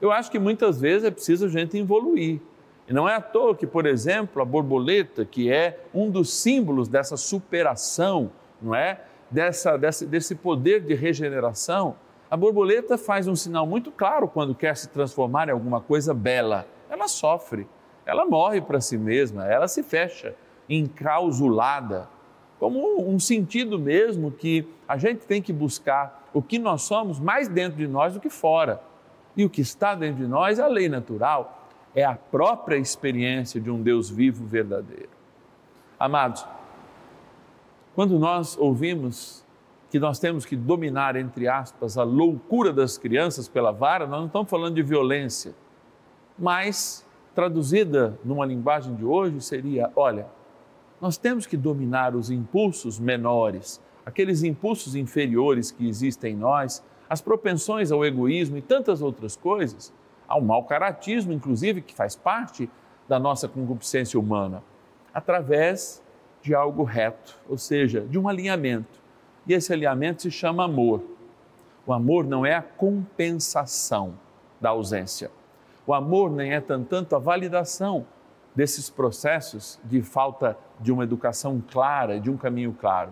Eu 0.00 0.12
acho 0.12 0.30
que 0.30 0.38
muitas 0.38 0.80
vezes 0.80 1.04
é 1.04 1.10
preciso 1.10 1.46
a 1.46 1.48
gente 1.48 1.76
evoluir. 1.76 2.40
E 2.86 2.92
não 2.92 3.08
é 3.08 3.14
à 3.14 3.20
toa 3.20 3.54
que, 3.54 3.66
por 3.66 3.86
exemplo, 3.86 4.42
a 4.42 4.44
borboleta, 4.44 5.24
que 5.24 5.50
é 5.50 5.80
um 5.94 6.10
dos 6.10 6.32
símbolos 6.32 6.88
dessa 6.88 7.16
superação, 7.16 8.30
não 8.60 8.74
é? 8.74 9.00
Dessa, 9.30 9.76
desse, 9.76 10.06
desse 10.06 10.34
poder 10.34 10.80
de 10.80 10.94
regeneração, 10.94 11.94
a 12.30 12.36
borboleta 12.36 12.98
faz 12.98 13.28
um 13.28 13.36
sinal 13.36 13.66
muito 13.66 13.92
claro 13.92 14.26
quando 14.26 14.54
quer 14.54 14.76
se 14.76 14.88
transformar 14.88 15.48
em 15.48 15.52
alguma 15.52 15.80
coisa 15.80 16.12
bela. 16.12 16.66
Ela 16.90 17.06
sofre, 17.08 17.66
ela 18.04 18.26
morre 18.26 18.60
para 18.60 18.80
si 18.80 18.98
mesma, 18.98 19.46
ela 19.46 19.68
se 19.68 19.82
fecha, 19.82 20.34
encausulada, 20.68 22.08
como 22.58 23.08
um 23.08 23.18
sentido 23.18 23.78
mesmo 23.78 24.30
que 24.30 24.68
a 24.86 24.98
gente 24.98 25.24
tem 25.26 25.40
que 25.40 25.52
buscar 25.52 26.28
o 26.34 26.42
que 26.42 26.58
nós 26.58 26.82
somos 26.82 27.18
mais 27.18 27.48
dentro 27.48 27.78
de 27.78 27.86
nós 27.86 28.14
do 28.14 28.20
que 28.20 28.28
fora. 28.28 28.82
E 29.36 29.44
o 29.44 29.50
que 29.50 29.60
está 29.60 29.94
dentro 29.94 30.22
de 30.22 30.26
nós, 30.26 30.58
a 30.58 30.66
lei 30.66 30.88
natural, 30.88 31.68
é 31.94 32.04
a 32.04 32.14
própria 32.14 32.76
experiência 32.76 33.60
de 33.60 33.70
um 33.70 33.80
Deus 33.80 34.10
vivo 34.10 34.44
verdadeiro. 34.44 35.08
Amados, 35.98 36.44
quando 37.94 38.18
nós 38.18 38.56
ouvimos 38.58 39.44
que 39.90 39.98
nós 39.98 40.18
temos 40.18 40.44
que 40.44 40.54
dominar, 40.54 41.16
entre 41.16 41.48
aspas, 41.48 41.98
a 41.98 42.04
loucura 42.04 42.72
das 42.72 42.96
crianças 42.96 43.48
pela 43.48 43.72
vara, 43.72 44.06
nós 44.06 44.20
não 44.20 44.26
estamos 44.26 44.48
falando 44.48 44.74
de 44.74 44.82
violência, 44.82 45.54
mas 46.40 47.06
traduzida 47.34 48.18
numa 48.24 48.46
linguagem 48.46 48.94
de 48.94 49.04
hoje 49.04 49.40
seria: 49.40 49.92
olha, 49.94 50.26
nós 51.00 51.16
temos 51.16 51.46
que 51.46 51.56
dominar 51.56 52.16
os 52.16 52.30
impulsos 52.30 52.98
menores, 52.98 53.80
aqueles 54.04 54.42
impulsos 54.42 54.94
inferiores 54.96 55.70
que 55.70 55.86
existem 55.86 56.32
em 56.32 56.36
nós, 56.36 56.82
as 57.08 57.20
propensões 57.20 57.92
ao 57.92 58.04
egoísmo 58.04 58.56
e 58.56 58.62
tantas 58.62 59.02
outras 59.02 59.36
coisas, 59.36 59.92
ao 60.26 60.40
mau 60.40 60.64
caratismo, 60.64 61.32
inclusive, 61.32 61.82
que 61.82 61.94
faz 61.94 62.16
parte 62.16 62.70
da 63.06 63.18
nossa 63.18 63.46
concupiscência 63.46 64.18
humana, 64.18 64.62
através 65.12 66.02
de 66.40 66.54
algo 66.54 66.84
reto, 66.84 67.38
ou 67.48 67.58
seja, 67.58 68.00
de 68.00 68.18
um 68.18 68.28
alinhamento 68.28 69.00
e 69.46 69.52
esse 69.52 69.72
alinhamento 69.72 70.22
se 70.22 70.30
chama 70.30 70.64
amor. 70.64 71.02
O 71.86 71.92
amor 71.92 72.24
não 72.24 72.46
é 72.46 72.54
a 72.54 72.62
compensação 72.62 74.14
da 74.60 74.70
ausência. 74.70 75.30
O 75.90 75.94
amor 75.94 76.30
nem 76.30 76.52
é 76.52 76.60
tanto 76.60 77.16
a 77.16 77.18
validação 77.18 78.06
desses 78.54 78.88
processos 78.88 79.80
de 79.82 80.00
falta 80.00 80.56
de 80.78 80.92
uma 80.92 81.02
educação 81.02 81.60
clara, 81.68 82.20
de 82.20 82.30
um 82.30 82.36
caminho 82.36 82.72
claro. 82.72 83.10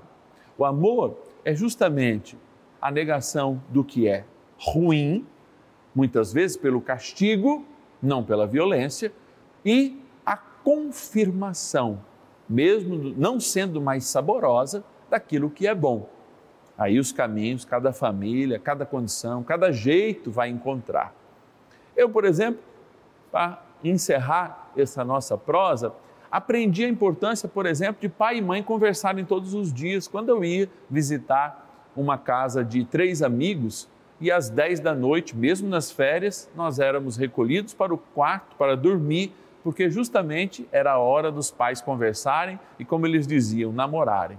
O 0.57 0.65
amor 0.65 1.19
é 1.45 1.53
justamente 1.57 2.39
a 2.81 2.89
negação 2.89 3.61
do 3.69 3.83
que 3.83 4.07
é 4.07 4.25
ruim, 4.57 5.27
muitas 5.93 6.33
vezes 6.33 6.57
pelo 6.57 6.81
castigo, 6.81 7.67
não 8.01 8.23
pela 8.23 8.47
violência, 8.47 9.13
e 9.65 10.01
a 10.25 10.37
confirmação, 10.37 11.99
mesmo 12.49 13.13
não 13.17 13.41
sendo 13.41 13.81
mais 13.81 14.05
saborosa, 14.05 14.85
daquilo 15.11 15.51
que 15.51 15.67
é 15.67 15.75
bom. 15.75 16.09
Aí 16.79 17.01
os 17.01 17.11
caminhos, 17.11 17.65
cada 17.65 17.93
família, 17.93 18.57
cada 18.57 18.87
condição, 18.87 19.43
cada 19.43 19.73
jeito 19.73 20.31
vai 20.31 20.49
encontrar. 20.49 21.13
Eu, 21.99 22.09
por 22.09 22.25
exemplo, 22.25 22.61
para 23.31 23.63
encerrar 23.85 24.71
essa 24.77 25.05
nossa 25.05 25.37
prosa, 25.37 25.93
Aprendi 26.31 26.85
a 26.85 26.89
importância, 26.89 27.49
por 27.49 27.65
exemplo, 27.65 28.03
de 28.03 28.09
pai 28.09 28.37
e 28.37 28.43
mãe 28.43 28.63
conversarem 28.63 29.25
todos 29.25 29.55
os 29.55 29.73
dias. 29.73 30.07
Quando 30.07 30.29
eu 30.29 30.45
ia 30.45 30.69
visitar 30.91 31.91
uma 31.97 32.19
casa 32.19 32.63
de 32.63 32.85
três 32.85 33.23
amigos 33.23 33.89
e 34.21 34.31
às 34.31 34.51
10 34.51 34.81
da 34.81 34.95
noite, 34.95 35.35
mesmo 35.35 35.69
nas 35.69 35.91
férias, 35.91 36.51
nós 36.55 36.79
éramos 36.79 37.17
recolhidos 37.17 37.73
para 37.73 37.95
o 37.95 37.99
quarto 37.99 38.57
para 38.57 38.77
dormir, 38.77 39.33
porque 39.65 39.89
justamente 39.89 40.69
era 40.71 40.93
a 40.93 40.99
hora 40.99 41.33
dos 41.33 41.51
pais 41.51 41.81
conversarem 41.81 42.61
e, 42.79 42.85
como 42.85 43.07
eles 43.07 43.27
diziam, 43.27 43.73
namorarem. 43.73 44.39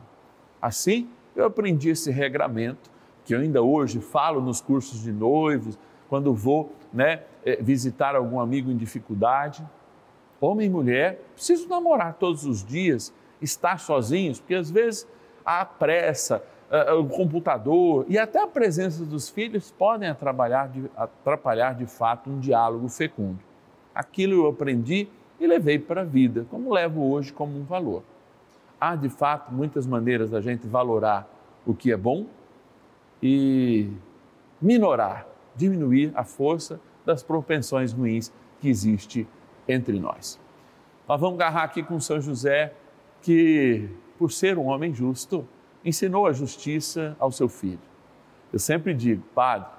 Assim, 0.61 1.09
eu 1.35 1.45
aprendi 1.45 1.89
esse 1.89 2.11
regramento 2.11 2.91
que 3.25 3.33
eu 3.33 3.39
ainda 3.39 3.63
hoje 3.63 3.99
falo 3.99 4.41
nos 4.41 4.61
cursos 4.61 5.01
de 5.01 5.11
noivos, 5.11 5.77
quando 6.07 6.33
vou 6.33 6.71
né, 6.93 7.21
visitar 7.61 8.15
algum 8.15 8.39
amigo 8.39 8.71
em 8.71 8.77
dificuldade 8.77 9.65
homem 10.41 10.67
e 10.67 10.69
mulher, 10.69 11.21
precisam 11.35 11.67
namorar 11.67 12.13
todos 12.13 12.45
os 12.45 12.63
dias, 12.63 13.13
estar 13.41 13.79
sozinhos, 13.79 14.39
porque 14.39 14.55
às 14.55 14.71
vezes 14.71 15.07
a 15.45 15.65
pressa, 15.65 16.43
o 16.99 17.05
computador 17.05 18.05
e 18.07 18.17
até 18.17 18.41
a 18.41 18.47
presença 18.47 19.03
dos 19.03 19.29
filhos 19.29 19.71
podem 19.71 20.07
atrapalhar 20.07 20.69
de, 20.69 20.89
atrapalhar 20.95 21.73
de 21.73 21.85
fato 21.85 22.29
um 22.29 22.39
diálogo 22.39 22.87
fecundo. 22.87 23.39
Aquilo 23.93 24.33
eu 24.33 24.47
aprendi 24.47 25.09
e 25.39 25.47
levei 25.47 25.79
para 25.79 26.01
a 26.01 26.05
vida, 26.05 26.45
como 26.49 26.71
levo 26.71 27.11
hoje 27.11 27.33
como 27.33 27.57
um 27.57 27.63
valor. 27.63 28.03
Há 28.79 28.95
de 28.95 29.09
fato 29.09 29.51
muitas 29.51 29.85
maneiras 29.85 30.29
da 30.29 30.39
gente 30.41 30.67
valorar 30.67 31.27
o 31.65 31.73
que 31.73 31.91
é 31.91 31.97
bom 31.97 32.25
e 33.21 33.89
minorar, 34.61 35.27
diminuir 35.55 36.11
a 36.15 36.23
força 36.23 36.79
das 37.09 37.23
propensões 37.23 37.91
ruins 37.91 38.31
que 38.59 38.69
existe 38.69 39.27
entre 39.67 39.99
nós. 39.99 40.39
Nós 41.07 41.19
vamos 41.19 41.39
agarrar 41.39 41.63
aqui 41.63 41.81
com 41.81 41.99
São 41.99 42.21
José, 42.21 42.71
que, 43.23 43.89
por 44.19 44.31
ser 44.31 44.59
um 44.59 44.67
homem 44.67 44.93
justo, 44.93 45.43
ensinou 45.83 46.27
a 46.27 46.31
justiça 46.31 47.17
ao 47.17 47.31
seu 47.31 47.49
filho. 47.49 47.79
Eu 48.53 48.59
sempre 48.59 48.93
digo, 48.93 49.23
padre, 49.33 49.71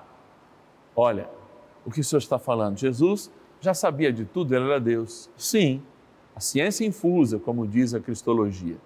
olha, 0.96 1.30
o 1.86 1.90
que 1.92 2.00
o 2.00 2.04
senhor 2.04 2.18
está 2.18 2.36
falando? 2.36 2.76
Jesus 2.76 3.30
já 3.60 3.74
sabia 3.74 4.12
de 4.12 4.24
tudo, 4.24 4.52
ele 4.52 4.64
era 4.64 4.80
Deus. 4.80 5.30
Sim, 5.36 5.80
a 6.34 6.40
ciência 6.40 6.84
infusa, 6.84 7.38
como 7.38 7.64
diz 7.64 7.94
a 7.94 8.00
cristologia, 8.00 8.76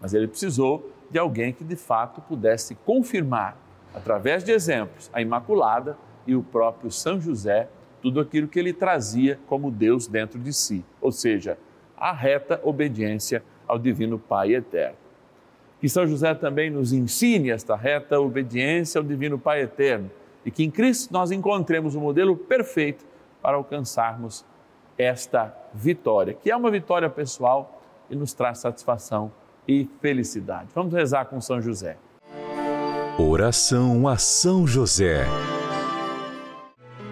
mas 0.00 0.14
ele 0.14 0.26
precisou 0.26 0.90
de 1.10 1.18
alguém 1.18 1.52
que 1.52 1.64
de 1.64 1.76
fato 1.76 2.22
pudesse 2.22 2.76
confirmar, 2.76 3.58
através 3.94 4.42
de 4.42 4.52
exemplos, 4.52 5.10
a 5.12 5.20
Imaculada 5.20 5.98
e 6.26 6.34
o 6.34 6.42
próprio 6.42 6.90
São 6.90 7.20
José 7.20 7.68
tudo 8.02 8.20
aquilo 8.20 8.48
que 8.48 8.58
ele 8.58 8.72
trazia 8.72 9.38
como 9.46 9.70
Deus 9.70 10.06
dentro 10.06 10.38
de 10.38 10.52
si, 10.52 10.84
ou 11.00 11.12
seja, 11.12 11.58
a 11.96 12.12
reta 12.12 12.60
obediência 12.64 13.42
ao 13.66 13.78
Divino 13.78 14.18
Pai 14.18 14.54
eterno. 14.54 14.96
Que 15.80 15.88
São 15.88 16.06
José 16.06 16.34
também 16.34 16.70
nos 16.70 16.92
ensine 16.92 17.50
esta 17.50 17.76
reta 17.76 18.20
obediência 18.20 18.98
ao 18.98 19.04
Divino 19.04 19.38
Pai 19.38 19.62
eterno 19.62 20.10
e 20.44 20.50
que 20.50 20.64
em 20.64 20.70
Cristo 20.70 21.12
nós 21.12 21.30
encontremos 21.30 21.94
o 21.94 22.00
modelo 22.00 22.36
perfeito 22.36 23.04
para 23.42 23.56
alcançarmos 23.56 24.44
esta 24.96 25.54
vitória, 25.72 26.34
que 26.34 26.50
é 26.50 26.56
uma 26.56 26.70
vitória 26.70 27.08
pessoal 27.08 27.82
e 28.10 28.16
nos 28.16 28.32
traz 28.34 28.58
satisfação 28.58 29.32
e 29.66 29.88
felicidade. 30.00 30.68
Vamos 30.74 30.92
rezar 30.92 31.26
com 31.26 31.40
São 31.40 31.60
José. 31.60 31.96
Oração 33.18 34.08
a 34.08 34.16
São 34.16 34.66
José. 34.66 35.26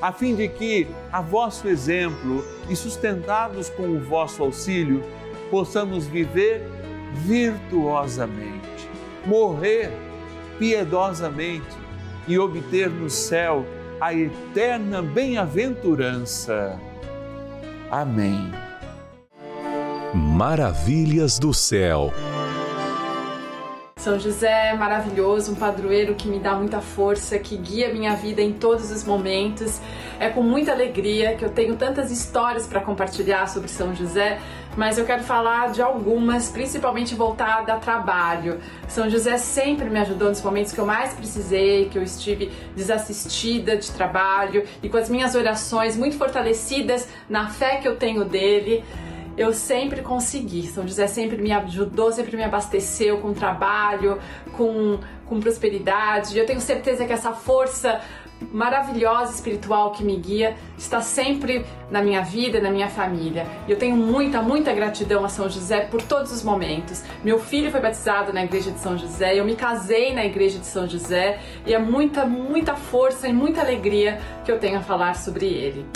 a 0.00 0.12
fim 0.12 0.34
de 0.34 0.48
que, 0.48 0.86
a 1.10 1.20
vosso 1.20 1.68
exemplo 1.68 2.44
e 2.68 2.76
sustentados 2.76 3.70
com 3.70 3.84
o 3.84 4.00
vosso 4.00 4.42
auxílio, 4.42 5.02
possamos 5.50 6.06
viver 6.06 6.62
virtuosamente, 7.24 8.88
morrer 9.24 9.90
piedosamente 10.58 11.76
e 12.28 12.38
obter 12.38 12.90
no 12.90 13.08
céu 13.08 13.64
a 14.00 14.12
eterna 14.12 15.00
bem-aventurança. 15.00 16.78
Amém. 17.90 18.50
Maravilhas 20.14 21.38
do 21.38 21.54
céu. 21.54 22.12
São 24.06 24.20
José 24.20 24.68
é 24.68 24.72
maravilhoso, 24.72 25.50
um 25.50 25.56
padroeiro 25.56 26.14
que 26.14 26.28
me 26.28 26.38
dá 26.38 26.54
muita 26.54 26.80
força, 26.80 27.40
que 27.40 27.56
guia 27.56 27.92
minha 27.92 28.14
vida 28.14 28.40
em 28.40 28.52
todos 28.52 28.92
os 28.92 29.02
momentos. 29.02 29.80
É 30.20 30.28
com 30.28 30.44
muita 30.44 30.70
alegria 30.70 31.34
que 31.34 31.44
eu 31.44 31.50
tenho 31.50 31.74
tantas 31.74 32.12
histórias 32.12 32.68
para 32.68 32.80
compartilhar 32.80 33.48
sobre 33.48 33.68
São 33.68 33.96
José, 33.96 34.38
mas 34.76 34.96
eu 34.96 35.04
quero 35.04 35.24
falar 35.24 35.72
de 35.72 35.82
algumas, 35.82 36.48
principalmente 36.48 37.16
voltada 37.16 37.74
a 37.74 37.78
trabalho. 37.78 38.60
São 38.86 39.10
José 39.10 39.38
sempre 39.38 39.90
me 39.90 39.98
ajudou 39.98 40.28
nos 40.28 40.40
momentos 40.40 40.70
que 40.70 40.78
eu 40.78 40.86
mais 40.86 41.12
precisei, 41.12 41.88
que 41.88 41.98
eu 41.98 42.02
estive 42.04 42.52
desassistida 42.76 43.76
de 43.76 43.90
trabalho 43.90 44.62
e 44.84 44.88
com 44.88 44.98
as 44.98 45.10
minhas 45.10 45.34
orações 45.34 45.96
muito 45.96 46.16
fortalecidas 46.16 47.08
na 47.28 47.48
fé 47.48 47.78
que 47.78 47.88
eu 47.88 47.96
tenho 47.96 48.24
dele 48.24 48.84
eu 49.36 49.52
sempre 49.52 50.02
consegui. 50.02 50.66
São 50.66 50.86
José 50.86 51.06
sempre 51.06 51.36
me 51.36 51.52
ajudou, 51.52 52.10
sempre 52.12 52.36
me 52.36 52.44
abasteceu 52.44 53.18
com 53.18 53.32
trabalho, 53.32 54.18
com, 54.56 54.98
com 55.26 55.40
prosperidade. 55.40 56.38
Eu 56.38 56.46
tenho 56.46 56.60
certeza 56.60 57.04
que 57.04 57.12
essa 57.12 57.32
força 57.32 58.00
maravilhosa 58.52 59.32
espiritual 59.32 59.92
que 59.92 60.04
me 60.04 60.16
guia 60.16 60.56
está 60.76 61.00
sempre 61.00 61.64
na 61.90 62.02
minha 62.02 62.22
vida, 62.22 62.60
na 62.60 62.70
minha 62.70 62.88
família. 62.88 63.46
E 63.66 63.70
eu 63.70 63.78
tenho 63.78 63.96
muita, 63.96 64.42
muita 64.42 64.72
gratidão 64.72 65.24
a 65.24 65.28
São 65.28 65.48
José 65.48 65.80
por 65.80 66.02
todos 66.02 66.32
os 66.32 66.42
momentos. 66.42 67.02
Meu 67.24 67.38
filho 67.38 67.70
foi 67.70 67.80
batizado 67.80 68.32
na 68.32 68.44
igreja 68.44 68.70
de 68.70 68.78
São 68.78 68.96
José, 68.96 69.38
eu 69.38 69.44
me 69.44 69.56
casei 69.56 70.14
na 70.14 70.24
igreja 70.24 70.58
de 70.58 70.66
São 70.66 70.86
José 70.86 71.38
e 71.66 71.72
é 71.72 71.78
muita, 71.78 72.26
muita 72.26 72.74
força 72.74 73.26
e 73.26 73.32
muita 73.32 73.60
alegria 73.60 74.20
que 74.44 74.52
eu 74.52 74.58
tenho 74.58 74.78
a 74.78 74.82
falar 74.82 75.16
sobre 75.16 75.46
ele. 75.46 75.86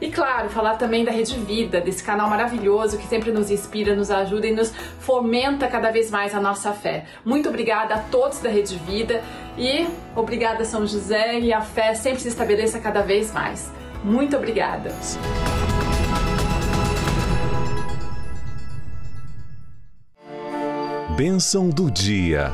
E 0.00 0.10
claro, 0.10 0.48
falar 0.48 0.76
também 0.76 1.04
da 1.04 1.10
Rede 1.10 1.36
Vida, 1.36 1.80
desse 1.80 2.02
canal 2.02 2.28
maravilhoso 2.30 2.96
que 2.96 3.06
sempre 3.06 3.30
nos 3.30 3.50
inspira, 3.50 3.94
nos 3.94 4.10
ajuda 4.10 4.46
e 4.46 4.52
nos 4.52 4.72
fomenta 4.98 5.68
cada 5.68 5.90
vez 5.90 6.10
mais 6.10 6.34
a 6.34 6.40
nossa 6.40 6.72
fé. 6.72 7.04
Muito 7.24 7.48
obrigada 7.48 7.94
a 7.94 7.98
todos 7.98 8.38
da 8.38 8.48
Rede 8.48 8.76
Vida 8.76 9.22
e 9.58 9.86
obrigada 10.16 10.64
São 10.64 10.86
José 10.86 11.38
e 11.38 11.52
a 11.52 11.60
fé 11.60 11.94
sempre 11.94 12.20
se 12.20 12.28
estabeleça 12.28 12.78
cada 12.78 13.02
vez 13.02 13.32
mais. 13.32 13.70
Muito 14.02 14.36
obrigada. 14.36 14.90
bênção 21.20 21.68
do 21.68 21.90
dia. 21.90 22.50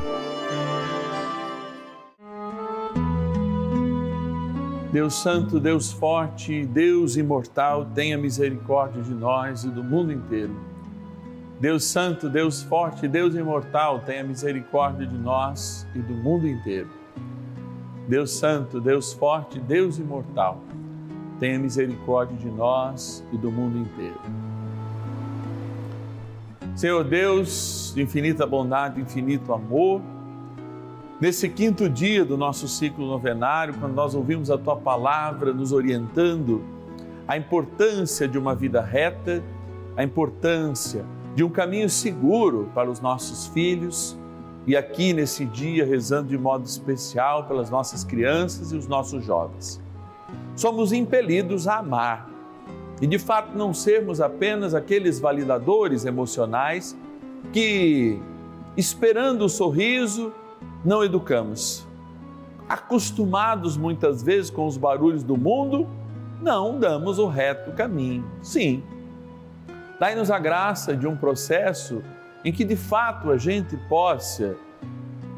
Deus 4.97 5.13
Santo, 5.17 5.61
Deus 5.61 5.93
Forte, 5.93 6.65
Deus 6.65 7.19
Imortal, 7.19 7.85
tenha 7.95 8.17
misericórdia 8.17 9.03
de 9.03 9.13
nós 9.13 9.63
e 9.63 9.69
do 9.69 9.85
mundo 9.85 10.11
inteiro. 10.11 10.57
Deus 11.61 11.85
Santo, 11.85 12.31
Deus 12.31 12.63
Forte, 12.63 13.07
Deus 13.07 13.35
Imortal, 13.35 14.01
tenha 14.07 14.25
misericórdia 14.25 15.07
de 15.07 15.19
nós 15.19 15.87
e 15.95 15.99
do 15.99 16.15
mundo 16.15 16.49
inteiro. 16.49 16.89
Deus 18.09 18.31
Santo, 18.31 18.81
Deus 18.81 19.13
Forte, 19.13 19.61
Deus 19.61 19.99
Imortal, 19.99 20.63
tenha 21.39 21.59
misericórdia 21.59 22.39
de 22.39 22.49
nós 22.49 23.23
e 23.31 23.37
do 23.37 23.53
mundo 23.53 23.77
inteiro. 23.77 24.19
Senhor 26.75 27.05
Deus, 27.05 27.93
de 27.95 28.01
infinita 28.01 28.47
bondade, 28.47 28.99
infinito 28.99 29.53
amor, 29.53 30.01
nesse 31.21 31.49
quinto 31.49 31.89
dia 31.89 32.25
do 32.25 32.37
nosso 32.37 32.69
ciclo 32.69 33.07
novenário, 33.07 33.75
quando 33.75 33.95
nós 33.95 34.15
ouvimos 34.15 34.51
a 34.51 34.59
tua 34.59 34.77
palavra 34.77 35.53
nos 35.53 35.73
orientando 35.73 36.63
a 37.27 37.37
importância 37.37 38.29
de 38.29 38.39
uma 38.39 38.55
vida 38.55 38.81
reta, 38.81 39.43
a 39.97 40.05
importância 40.05 41.05
de 41.35 41.43
um 41.43 41.51
caminho 41.51 41.89
seguro 41.89 42.71
para 42.75 42.91
os 42.91 43.01
nossos 43.01 43.47
filhos, 43.49 44.17
e 44.67 44.77
aqui 44.77 45.13
nesse 45.13 45.45
dia 45.45 45.87
rezando 45.87 46.29
de 46.29 46.39
modo 46.39 46.65
especial 46.65 47.45
pelas 47.45 47.71
nossas 47.71 48.03
crianças 48.03 48.73
e 48.73 48.77
os 48.77 48.87
nossos 48.87 49.25
jovens. 49.25 49.81
Somos 50.55 50.93
impelidos 50.93 51.69
a 51.69 51.79
amar 51.79 52.29
e 53.01 53.07
de 53.07 53.19
fato 53.19 53.57
não 53.57 53.73
sermos 53.73 54.21
apenas 54.21 54.75
aqueles 54.75 55.21
validadores 55.21 56.05
emocionais 56.05 56.97
que, 57.53 58.19
esperando 58.77 59.45
o 59.45 59.49
sorriso, 59.49 60.33
não 60.85 61.05
educamos. 61.05 61.87
Acostumados 62.69 63.77
muitas 63.77 64.23
vezes 64.23 64.51
com 64.51 64.67
os 64.67 64.77
barulhos 64.77 65.23
do 65.23 65.37
mundo, 65.37 65.87
não 66.41 66.79
damos 66.79 67.19
o 67.19 67.27
reto 67.27 67.73
caminho. 67.73 68.25
Sim. 68.43 68.83
Dai-nos 69.99 70.31
a 70.31 70.39
graça 70.39 70.97
de 70.97 71.07
um 71.07 71.17
processo 71.17 72.03
em 72.45 72.53
que 72.53 72.65
de 72.65 72.77
fato 72.77 73.31
a 73.31 73.39
gente 73.39 73.77
possa 73.89 74.57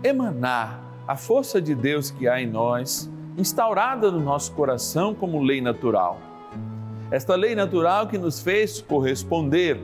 emanar 0.02 0.81
a 1.07 1.16
força 1.16 1.61
de 1.61 1.74
Deus 1.74 2.11
que 2.11 2.28
há 2.28 2.40
em 2.40 2.46
nós, 2.46 3.11
instaurada 3.37 4.11
no 4.11 4.20
nosso 4.20 4.52
coração 4.52 5.14
como 5.14 5.42
lei 5.42 5.61
natural 5.61 6.18
esta 7.11 7.35
lei 7.35 7.54
natural 7.54 8.07
que 8.07 8.18
nos 8.18 8.40
fez 8.40 8.83
corresponder 8.83 9.81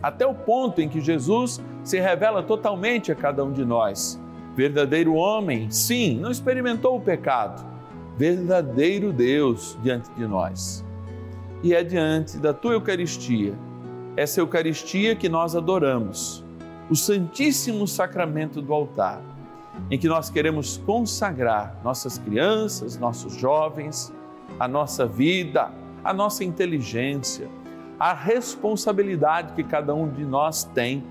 até 0.00 0.26
o 0.26 0.34
ponto 0.34 0.80
em 0.80 0.88
que 0.88 1.00
Jesus 1.00 1.60
se 1.82 1.98
revela 1.98 2.42
totalmente 2.42 3.10
a 3.10 3.14
cada 3.14 3.44
um 3.44 3.52
de 3.52 3.64
nós. 3.64 4.20
Verdadeiro 4.54 5.14
homem, 5.14 5.70
sim, 5.70 6.18
não 6.18 6.30
experimentou 6.30 6.96
o 6.96 7.00
pecado, 7.00 7.64
verdadeiro 8.16 9.12
Deus 9.12 9.78
diante 9.82 10.10
de 10.12 10.26
nós. 10.26 10.84
E 11.62 11.74
é 11.74 11.82
diante 11.82 12.38
da 12.38 12.52
tua 12.52 12.74
Eucaristia, 12.74 13.54
essa 14.16 14.40
Eucaristia 14.40 15.16
que 15.16 15.28
nós 15.28 15.56
adoramos, 15.56 16.44
o 16.90 16.96
Santíssimo 16.96 17.88
Sacramento 17.88 18.60
do 18.60 18.74
altar, 18.74 19.22
em 19.90 19.98
que 19.98 20.08
nós 20.08 20.28
queremos 20.28 20.76
consagrar 20.76 21.80
nossas 21.82 22.18
crianças, 22.18 22.98
nossos 22.98 23.34
jovens, 23.34 24.12
a 24.60 24.68
nossa 24.68 25.06
vida, 25.06 25.70
a 26.04 26.12
nossa 26.12 26.44
inteligência, 26.44 27.48
a 27.98 28.12
responsabilidade 28.12 29.54
que 29.54 29.62
cada 29.62 29.94
um 29.94 30.10
de 30.10 30.24
nós 30.24 30.64
tem 30.64 31.02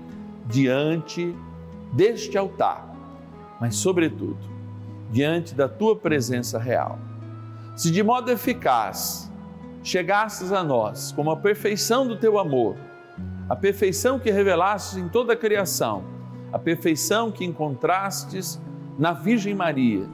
diante 0.46 1.34
deste 1.92 2.36
altar, 2.38 2.91
mas, 3.62 3.76
sobretudo, 3.76 4.40
diante 5.08 5.54
da 5.54 5.68
tua 5.68 5.94
presença 5.94 6.58
real. 6.58 6.98
Se 7.76 7.92
de 7.92 8.02
modo 8.02 8.28
eficaz 8.28 9.30
chegasses 9.84 10.50
a 10.50 10.64
nós 10.64 11.12
como 11.12 11.30
a 11.30 11.36
perfeição 11.36 12.04
do 12.04 12.16
teu 12.16 12.40
amor, 12.40 12.74
a 13.48 13.54
perfeição 13.54 14.18
que 14.18 14.32
revelastes 14.32 14.98
em 14.98 15.08
toda 15.08 15.34
a 15.34 15.36
criação, 15.36 16.02
a 16.52 16.58
perfeição 16.58 17.30
que 17.30 17.44
encontrastes 17.44 18.60
na 18.98 19.12
Virgem 19.12 19.54
Maria, 19.54 20.08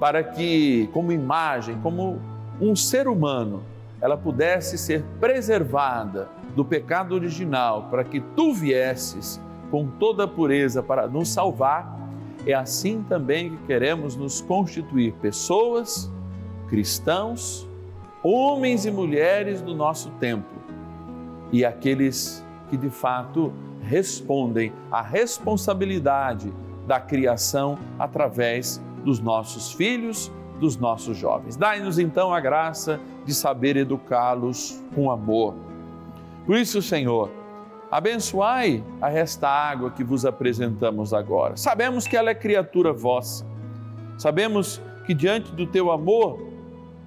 para 0.00 0.24
que, 0.24 0.88
como 0.94 1.12
imagem, 1.12 1.78
como 1.82 2.22
um 2.58 2.74
ser 2.74 3.06
humano, 3.06 3.62
ela 4.00 4.16
pudesse 4.16 4.78
ser 4.78 5.04
preservada 5.20 6.30
do 6.56 6.64
pecado 6.64 7.14
original, 7.14 7.88
para 7.90 8.02
que 8.02 8.18
tu 8.34 8.54
viesses 8.54 9.38
com 9.70 9.86
toda 9.86 10.24
a 10.24 10.28
pureza 10.28 10.82
para 10.82 11.06
nos 11.06 11.28
salvar, 11.28 12.00
é 12.46 12.54
assim 12.54 13.04
também 13.08 13.50
que 13.50 13.66
queremos 13.66 14.16
nos 14.16 14.40
constituir 14.40 15.12
pessoas, 15.14 16.10
cristãos, 16.68 17.68
homens 18.22 18.86
e 18.86 18.90
mulheres 18.90 19.60
do 19.60 19.74
nosso 19.74 20.10
tempo 20.12 20.48
e 21.52 21.64
aqueles 21.64 22.44
que 22.68 22.76
de 22.76 22.88
fato 22.88 23.52
respondem 23.82 24.72
à 24.90 25.02
responsabilidade 25.02 26.52
da 26.86 26.98
criação 26.98 27.78
através 27.98 28.82
dos 29.04 29.20
nossos 29.20 29.72
filhos 29.72 30.32
dos 30.58 30.76
nossos 30.76 31.16
jovens. 31.16 31.56
Dai-nos 31.56 31.98
então 31.98 32.32
a 32.32 32.40
graça 32.40 33.00
de 33.24 33.34
saber 33.34 33.76
educá-los 33.76 34.82
com 34.94 35.10
amor. 35.10 35.54
Por 36.46 36.56
isso, 36.56 36.80
Senhor, 36.80 37.30
abençoai 37.92 38.82
a 39.02 39.12
esta 39.12 39.50
água 39.50 39.90
que 39.90 40.02
vos 40.02 40.24
apresentamos 40.24 41.12
agora. 41.12 41.58
Sabemos 41.58 42.06
que 42.06 42.16
ela 42.16 42.30
é 42.30 42.34
criatura 42.34 42.90
vossa. 42.90 43.44
Sabemos 44.16 44.80
que 45.04 45.12
diante 45.12 45.52
do 45.52 45.66
teu 45.66 45.92
amor 45.92 46.42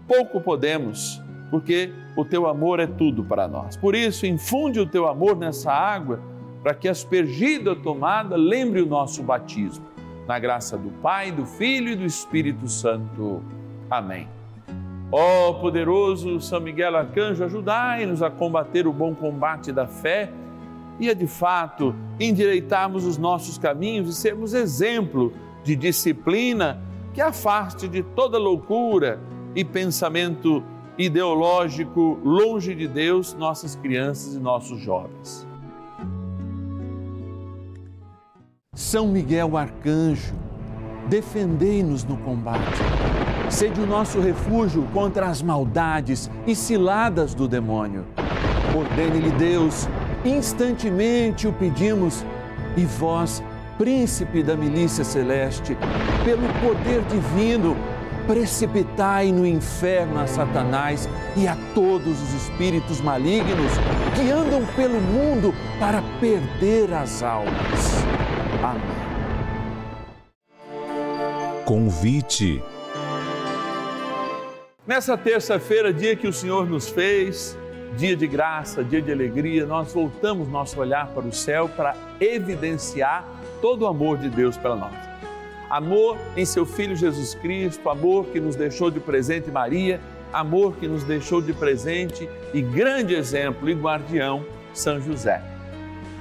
pouco 0.08 0.40
podemos, 0.40 1.20
porque 1.50 1.92
o 2.16 2.24
teu 2.24 2.46
amor 2.46 2.80
é 2.80 2.86
tudo 2.86 3.24
para 3.24 3.48
nós. 3.48 3.76
Por 3.76 3.96
isso, 3.96 4.28
infunde 4.28 4.80
o 4.80 4.86
teu 4.86 5.08
amor 5.08 5.36
nessa 5.36 5.72
água, 5.72 6.20
para 6.62 6.76
que 6.76 6.88
aspergida 6.88 7.76
tomada 7.76 8.36
lembre 8.36 8.80
o 8.82 8.86
nosso 8.86 9.24
batismo 9.24 9.86
na 10.28 10.38
graça 10.38 10.78
do 10.78 10.90
Pai, 11.02 11.32
do 11.32 11.48
Filho 11.48 11.90
e 11.90 11.96
do 11.96 12.06
Espírito 12.06 12.68
Santo. 12.68 13.42
Amém. 13.90 14.28
Ó 15.12 15.50
oh, 15.50 15.56
poderoso 15.56 16.40
São 16.42 16.60
Miguel 16.60 16.96
Arcanjo, 16.96 17.44
ajudai-nos 17.44 18.22
a 18.22 18.30
combater 18.30 18.86
o 18.86 18.94
bom 18.94 19.16
combate 19.16 19.72
da 19.72 19.88
fé 19.88 20.32
e 21.00 21.10
a 21.10 21.14
de 21.14 21.28
fato 21.28 21.96
endireitarmos 22.20 23.06
os 23.06 23.18
nossos 23.18 23.58
caminhos 23.58 24.10
e 24.10 24.14
sermos 24.14 24.54
exemplo 24.54 25.34
de 25.64 25.76
disciplina 25.76 26.82
que 27.14 27.22
afaste 27.22 27.88
de 27.88 28.04
toda 28.04 28.38
loucura 28.38 29.20
e 29.56 29.64
pensamento 29.64 30.64
ideológico 30.98 32.20
longe 32.24 32.74
de 32.74 32.88
Deus 32.88 33.34
nossas 33.34 33.76
crianças 33.76 34.36
e 34.36 34.40
nossos 34.40 34.80
jovens. 34.80 35.48
São 38.74 39.08
Miguel 39.08 39.56
Arcanjo, 39.56 40.36
defendei-nos 41.08 42.04
no 42.04 42.18
combate. 42.18 42.82
Sede 43.50 43.80
o 43.80 43.86
nosso 43.86 44.20
refúgio 44.20 44.84
contra 44.94 45.28
as 45.28 45.42
maldades 45.42 46.30
e 46.46 46.54
ciladas 46.54 47.34
do 47.34 47.48
demônio. 47.48 48.06
Ordene-lhe 48.76 49.32
Deus, 49.32 49.88
instantemente 50.26 51.48
o 51.48 51.54
pedimos, 51.54 52.26
e 52.76 52.86
vós, 52.86 53.44
príncipe 53.78 54.42
da 54.44 54.56
milícia 54.56 55.04
celeste, 55.04 55.78
pelo 56.24 56.48
poder 56.62 57.02
divino, 57.04 57.76
precipitai 58.28 59.32
no 59.32 59.46
inferno 59.46 60.20
a 60.20 60.28
Satanás 60.28 61.08
e 61.36 61.48
a 61.48 61.56
todos 61.74 62.22
os 62.22 62.34
espíritos 62.34 63.00
malignos 63.00 63.72
que 64.16 64.32
andam 64.32 64.66
pelo 64.76 65.00
mundo 65.00 65.54
para 65.80 66.02
perder 66.20 66.92
as 66.94 67.22
almas. 67.22 68.04
Amém. 68.64 69.06
Convite. 71.66 72.64
Nessa 74.88 75.18
terça-feira, 75.18 75.92
dia 75.92 76.16
que 76.16 76.28
o 76.28 76.34
Senhor 76.34 76.68
nos 76.68 76.90
fez, 76.90 77.58
dia 77.98 78.16
de 78.16 78.28
graça, 78.28 78.84
dia 78.84 79.02
de 79.02 79.12
alegria, 79.12 79.66
nós 79.66 79.94
voltamos 79.94 80.48
nosso 80.48 80.80
olhar 80.80 81.08
para 81.08 81.26
o 81.26 81.32
céu 81.32 81.70
para 81.70 81.96
evidenciar 82.20 83.26
todo 83.62 83.84
o 83.84 83.88
amor 83.88 84.18
de 84.18 84.30
Deus 84.30 84.58
pela 84.58 84.76
nós. 84.76 84.94
Amor 85.70 86.18
em 86.36 86.46
seu 86.46 86.66
Filho 86.66 86.96
Jesus 86.96 87.34
Cristo, 87.36 87.90
amor 87.90 88.26
que 88.28 88.40
nos 88.40 88.56
deixou 88.56 88.92
de 88.92 89.00
presente 89.00 89.50
Maria, 89.50 90.00
amor 90.32 90.76
que 90.76 90.88
nos 90.88 91.04
deixou 91.04 91.42
de 91.42 91.54
presente 91.54 92.30
e 92.54 92.62
grande 92.62 93.16
exemplo 93.16 93.70
e 93.70 93.74
guardião 93.74 94.46
São 94.74 95.00
José. 95.00 95.42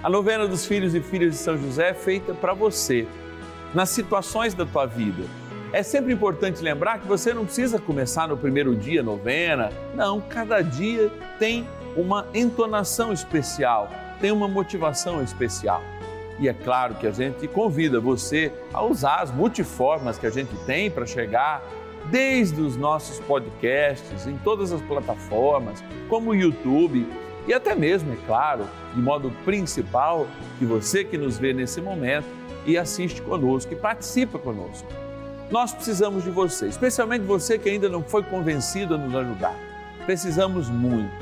A 0.02 0.08
novena 0.08 0.46
dos 0.46 0.66
filhos 0.66 0.94
e 0.94 1.00
filhas 1.00 1.32
de 1.32 1.38
São 1.38 1.56
José 1.58 1.90
é 1.90 1.94
feita 1.94 2.34
para 2.34 2.54
você, 2.54 3.06
nas 3.74 3.90
situações 3.90 4.54
da 4.54 4.64
tua 4.64 4.86
vida. 4.86 5.24
É 5.74 5.82
sempre 5.82 6.12
importante 6.12 6.62
lembrar 6.62 7.00
que 7.00 7.08
você 7.08 7.34
não 7.34 7.44
precisa 7.44 7.80
começar 7.80 8.28
no 8.28 8.36
primeiro 8.36 8.76
dia 8.76 9.02
novena. 9.02 9.72
Não, 9.92 10.20
cada 10.20 10.62
dia 10.62 11.10
tem 11.36 11.66
uma 11.96 12.28
entonação 12.32 13.12
especial, 13.12 13.90
tem 14.20 14.30
uma 14.30 14.46
motivação 14.46 15.20
especial. 15.20 15.82
E 16.38 16.48
é 16.48 16.54
claro 16.54 16.94
que 16.94 17.08
a 17.08 17.10
gente 17.10 17.48
convida 17.48 17.98
você 17.98 18.52
a 18.72 18.84
usar 18.84 19.16
as 19.16 19.32
multiformas 19.32 20.16
que 20.16 20.28
a 20.28 20.30
gente 20.30 20.54
tem 20.64 20.88
para 20.88 21.06
chegar 21.06 21.60
desde 22.08 22.60
os 22.60 22.76
nossos 22.76 23.18
podcasts, 23.18 24.28
em 24.28 24.38
todas 24.38 24.70
as 24.70 24.80
plataformas, 24.80 25.82
como 26.08 26.30
o 26.30 26.36
YouTube 26.36 27.04
e 27.48 27.52
até 27.52 27.74
mesmo, 27.74 28.12
é 28.12 28.16
claro, 28.26 28.64
de 28.94 29.02
modo 29.02 29.32
principal, 29.44 30.28
que 30.56 30.64
você 30.64 31.02
que 31.02 31.18
nos 31.18 31.36
vê 31.36 31.52
nesse 31.52 31.80
momento 31.80 32.28
e 32.64 32.78
assiste 32.78 33.20
conosco 33.22 33.72
e 33.72 33.76
participa 33.76 34.38
conosco. 34.38 35.03
Nós 35.50 35.72
precisamos 35.72 36.24
de 36.24 36.30
você, 36.30 36.66
especialmente 36.66 37.22
você 37.22 37.58
que 37.58 37.68
ainda 37.68 37.88
não 37.88 38.02
foi 38.02 38.22
convencido 38.22 38.94
a 38.94 38.98
nos 38.98 39.14
ajudar. 39.14 39.54
Precisamos 40.06 40.70
muito. 40.70 41.12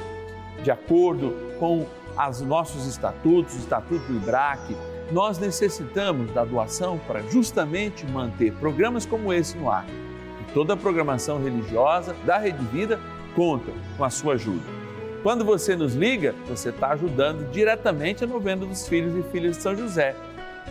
De 0.62 0.70
acordo 0.70 1.34
com 1.58 1.86
os 2.28 2.40
nossos 2.40 2.86
estatutos, 2.86 3.54
o 3.54 3.58
Estatuto 3.58 4.04
do 4.06 4.16
IBRAC, 4.16 4.76
nós 5.10 5.38
necessitamos 5.38 6.30
da 6.32 6.44
doação 6.44 6.98
para 7.06 7.20
justamente 7.22 8.06
manter 8.06 8.52
programas 8.54 9.04
como 9.04 9.32
esse 9.32 9.56
no 9.58 9.70
ar. 9.70 9.86
E 9.88 10.52
toda 10.52 10.74
a 10.74 10.76
programação 10.76 11.42
religiosa 11.42 12.14
da 12.24 12.38
Rede 12.38 12.64
Vida 12.66 13.00
conta 13.34 13.72
com 13.96 14.04
a 14.04 14.10
sua 14.10 14.34
ajuda. 14.34 14.82
Quando 15.22 15.44
você 15.44 15.76
nos 15.76 15.94
liga, 15.94 16.34
você 16.48 16.70
está 16.70 16.88
ajudando 16.88 17.50
diretamente 17.50 18.24
a 18.24 18.26
novena 18.26 18.66
dos 18.66 18.88
filhos 18.88 19.16
e 19.16 19.22
filhas 19.30 19.56
de 19.56 19.62
São 19.62 19.76
José, 19.76 20.16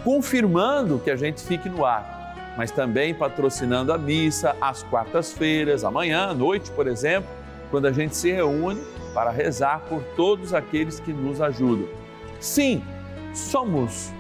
confirmando 0.04 1.00
que 1.00 1.10
a 1.12 1.16
gente 1.16 1.42
fique 1.42 1.70
no 1.70 1.86
ar, 1.86 2.21
mas 2.58 2.72
também 2.72 3.14
patrocinando 3.14 3.94
a 3.94 3.98
missa 3.98 4.56
às 4.60 4.84
quartas-feiras, 4.84 5.84
amanhã 5.84 6.30
à 6.30 6.34
noite, 6.34 6.72
por 6.72 6.88
exemplo, 6.88 7.30
quando 7.70 7.88
a 7.88 7.92
gente 7.92 8.16
se 8.16 8.32
reúne 8.32 8.82
para 9.14 9.32
rezar 9.32 9.82
por 9.88 10.04
todos 10.16 10.54
aqueles 10.54 11.00
que 11.00 11.14
nos 11.14 11.42
ajudam. 11.42 11.88
Sim, 12.40 12.84
somos 13.34 14.12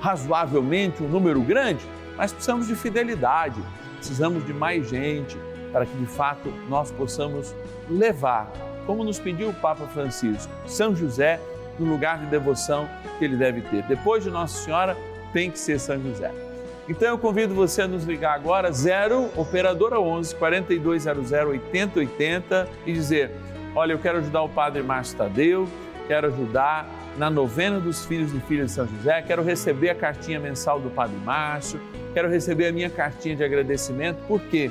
razoavelmente 0.00 1.02
um 1.02 1.08
número 1.08 1.40
grande, 1.40 1.84
mas 2.16 2.32
precisamos 2.32 2.66
de 2.66 2.74
fidelidade, 2.74 3.60
precisamos 3.96 4.44
de 4.44 4.52
mais 4.52 4.88
gente 4.88 5.38
para 5.72 5.86
que 5.86 5.96
de 5.96 6.06
fato 6.06 6.52
nós 6.68 6.90
possamos 6.90 7.54
levar 7.88 8.50
como 8.86 9.04
nos 9.04 9.18
pediu 9.18 9.50
o 9.50 9.54
Papa 9.54 9.86
Francisco, 9.86 10.52
São 10.66 10.96
José 10.96 11.40
no 11.78 11.86
lugar 11.86 12.18
de 12.18 12.26
devoção 12.26 12.88
que 13.18 13.24
ele 13.24 13.36
deve 13.36 13.60
ter. 13.62 13.82
Depois 13.84 14.24
de 14.24 14.30
Nossa 14.30 14.64
Senhora, 14.64 14.96
tem 15.32 15.50
que 15.50 15.58
ser 15.58 15.78
São 15.78 16.00
José. 16.02 16.49
Então 16.88 17.08
eu 17.08 17.18
convido 17.18 17.54
você 17.54 17.82
a 17.82 17.88
nos 17.88 18.04
ligar 18.04 18.34
agora, 18.34 18.72
0 18.72 19.30
Operadora 19.36 20.00
11 20.00 20.34
4200 20.34 21.32
8080 21.32 22.68
e 22.86 22.92
dizer: 22.92 23.30
Olha, 23.74 23.92
eu 23.92 23.98
quero 23.98 24.18
ajudar 24.18 24.42
o 24.42 24.48
Padre 24.48 24.82
Márcio 24.82 25.16
Tadeu, 25.16 25.68
quero 26.08 26.26
ajudar 26.28 26.88
na 27.16 27.30
novena 27.30 27.78
dos 27.78 28.04
filhos 28.04 28.32
e 28.34 28.40
filhas 28.40 28.68
de 28.68 28.72
São 28.72 28.86
José, 28.86 29.22
quero 29.22 29.42
receber 29.42 29.90
a 29.90 29.94
cartinha 29.94 30.40
mensal 30.40 30.80
do 30.80 30.90
Padre 30.90 31.16
Márcio, 31.18 31.80
quero 32.14 32.28
receber 32.28 32.68
a 32.68 32.72
minha 32.72 32.90
cartinha 32.90 33.36
de 33.36 33.44
agradecimento, 33.44 34.18
porque 34.26 34.70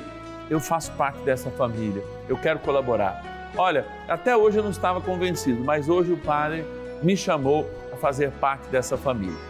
eu 0.50 0.60
faço 0.60 0.92
parte 0.92 1.20
dessa 1.20 1.50
família, 1.50 2.02
eu 2.28 2.36
quero 2.36 2.58
colaborar. 2.58 3.50
Olha, 3.56 3.84
até 4.08 4.36
hoje 4.36 4.58
eu 4.58 4.62
não 4.62 4.70
estava 4.70 5.00
convencido, 5.00 5.62
mas 5.62 5.88
hoje 5.88 6.12
o 6.12 6.16
Padre 6.16 6.64
me 7.02 7.16
chamou 7.16 7.68
a 7.92 7.96
fazer 7.96 8.30
parte 8.32 8.68
dessa 8.68 8.96
família. 8.96 9.49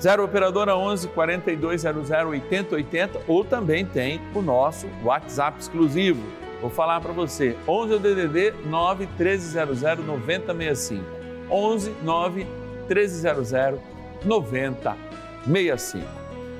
0 0.00 0.24
Operadora 0.24 0.76
11 0.76 1.08
4200 1.08 2.10
8080 2.10 3.20
ou 3.26 3.44
também 3.44 3.84
tem 3.84 4.20
o 4.34 4.40
nosso 4.40 4.86
WhatsApp 5.02 5.58
exclusivo. 5.60 6.22
Vou 6.60 6.70
falar 6.70 7.00
para 7.00 7.12
você, 7.12 7.56
11 7.66 7.92
é 7.92 7.96
o 7.96 7.98
DDD 7.98 8.54
9 8.66 9.06
1300 9.06 9.80
9065. 9.80 11.04
11 11.50 11.94
9 12.02 12.46
1300 12.88 13.80
9065. 14.24 16.06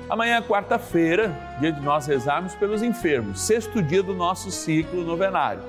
Amanhã 0.09 0.37
é 0.37 0.41
quarta-feira, 0.41 1.31
dia 1.59 1.71
de 1.71 1.81
nós 1.81 2.07
rezarmos 2.07 2.55
pelos 2.55 2.81
enfermos, 2.81 3.41
sexto 3.41 3.81
dia 3.81 4.01
do 4.01 4.15
nosso 4.15 4.49
ciclo 4.49 5.03
novenário. 5.03 5.61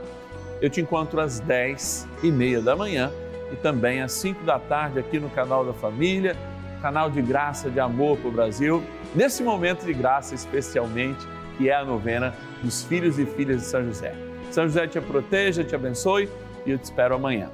Eu 0.62 0.70
te 0.70 0.80
encontro 0.80 1.20
às 1.20 1.40
10 1.40 2.09
e 2.22 2.30
meia 2.30 2.61
da 2.61 2.74
manhã 2.74 3.12
e 3.52 3.56
também 3.56 4.00
às 4.00 4.12
5 4.12 4.42
da 4.44 4.59
tarde 4.59 4.98
aqui 4.98 5.18
no 5.18 5.28
canal 5.28 5.64
da 5.64 5.72
Família, 5.72 6.37
canal 6.81 7.11
de 7.11 7.23
graça, 7.23 7.71
de 7.71 7.81
amor 7.81 8.19
para 8.19 8.29
o 8.29 8.33
Brasil, 8.33 8.83
nesse 9.14 9.43
momento 9.43 9.85
de 9.85 9.93
graça 9.93 10.35
especialmente, 10.35 11.27
que 11.57 11.69
é 11.69 11.75
a 11.75 11.85
novena 11.85 12.35
dos 12.62 12.83
filhos 12.83 13.19
e 13.19 13.27
filhas 13.27 13.61
de 13.61 13.66
São 13.66 13.85
José. 13.85 14.14
São 14.51 14.64
José 14.64 14.87
te 14.87 15.01
proteja, 15.01 15.62
te 15.62 15.75
abençoe 15.75 16.29
e 16.66 16.71
eu 16.71 16.79
te 16.79 16.85
espero 16.85 17.14
amanhã. 17.14 17.51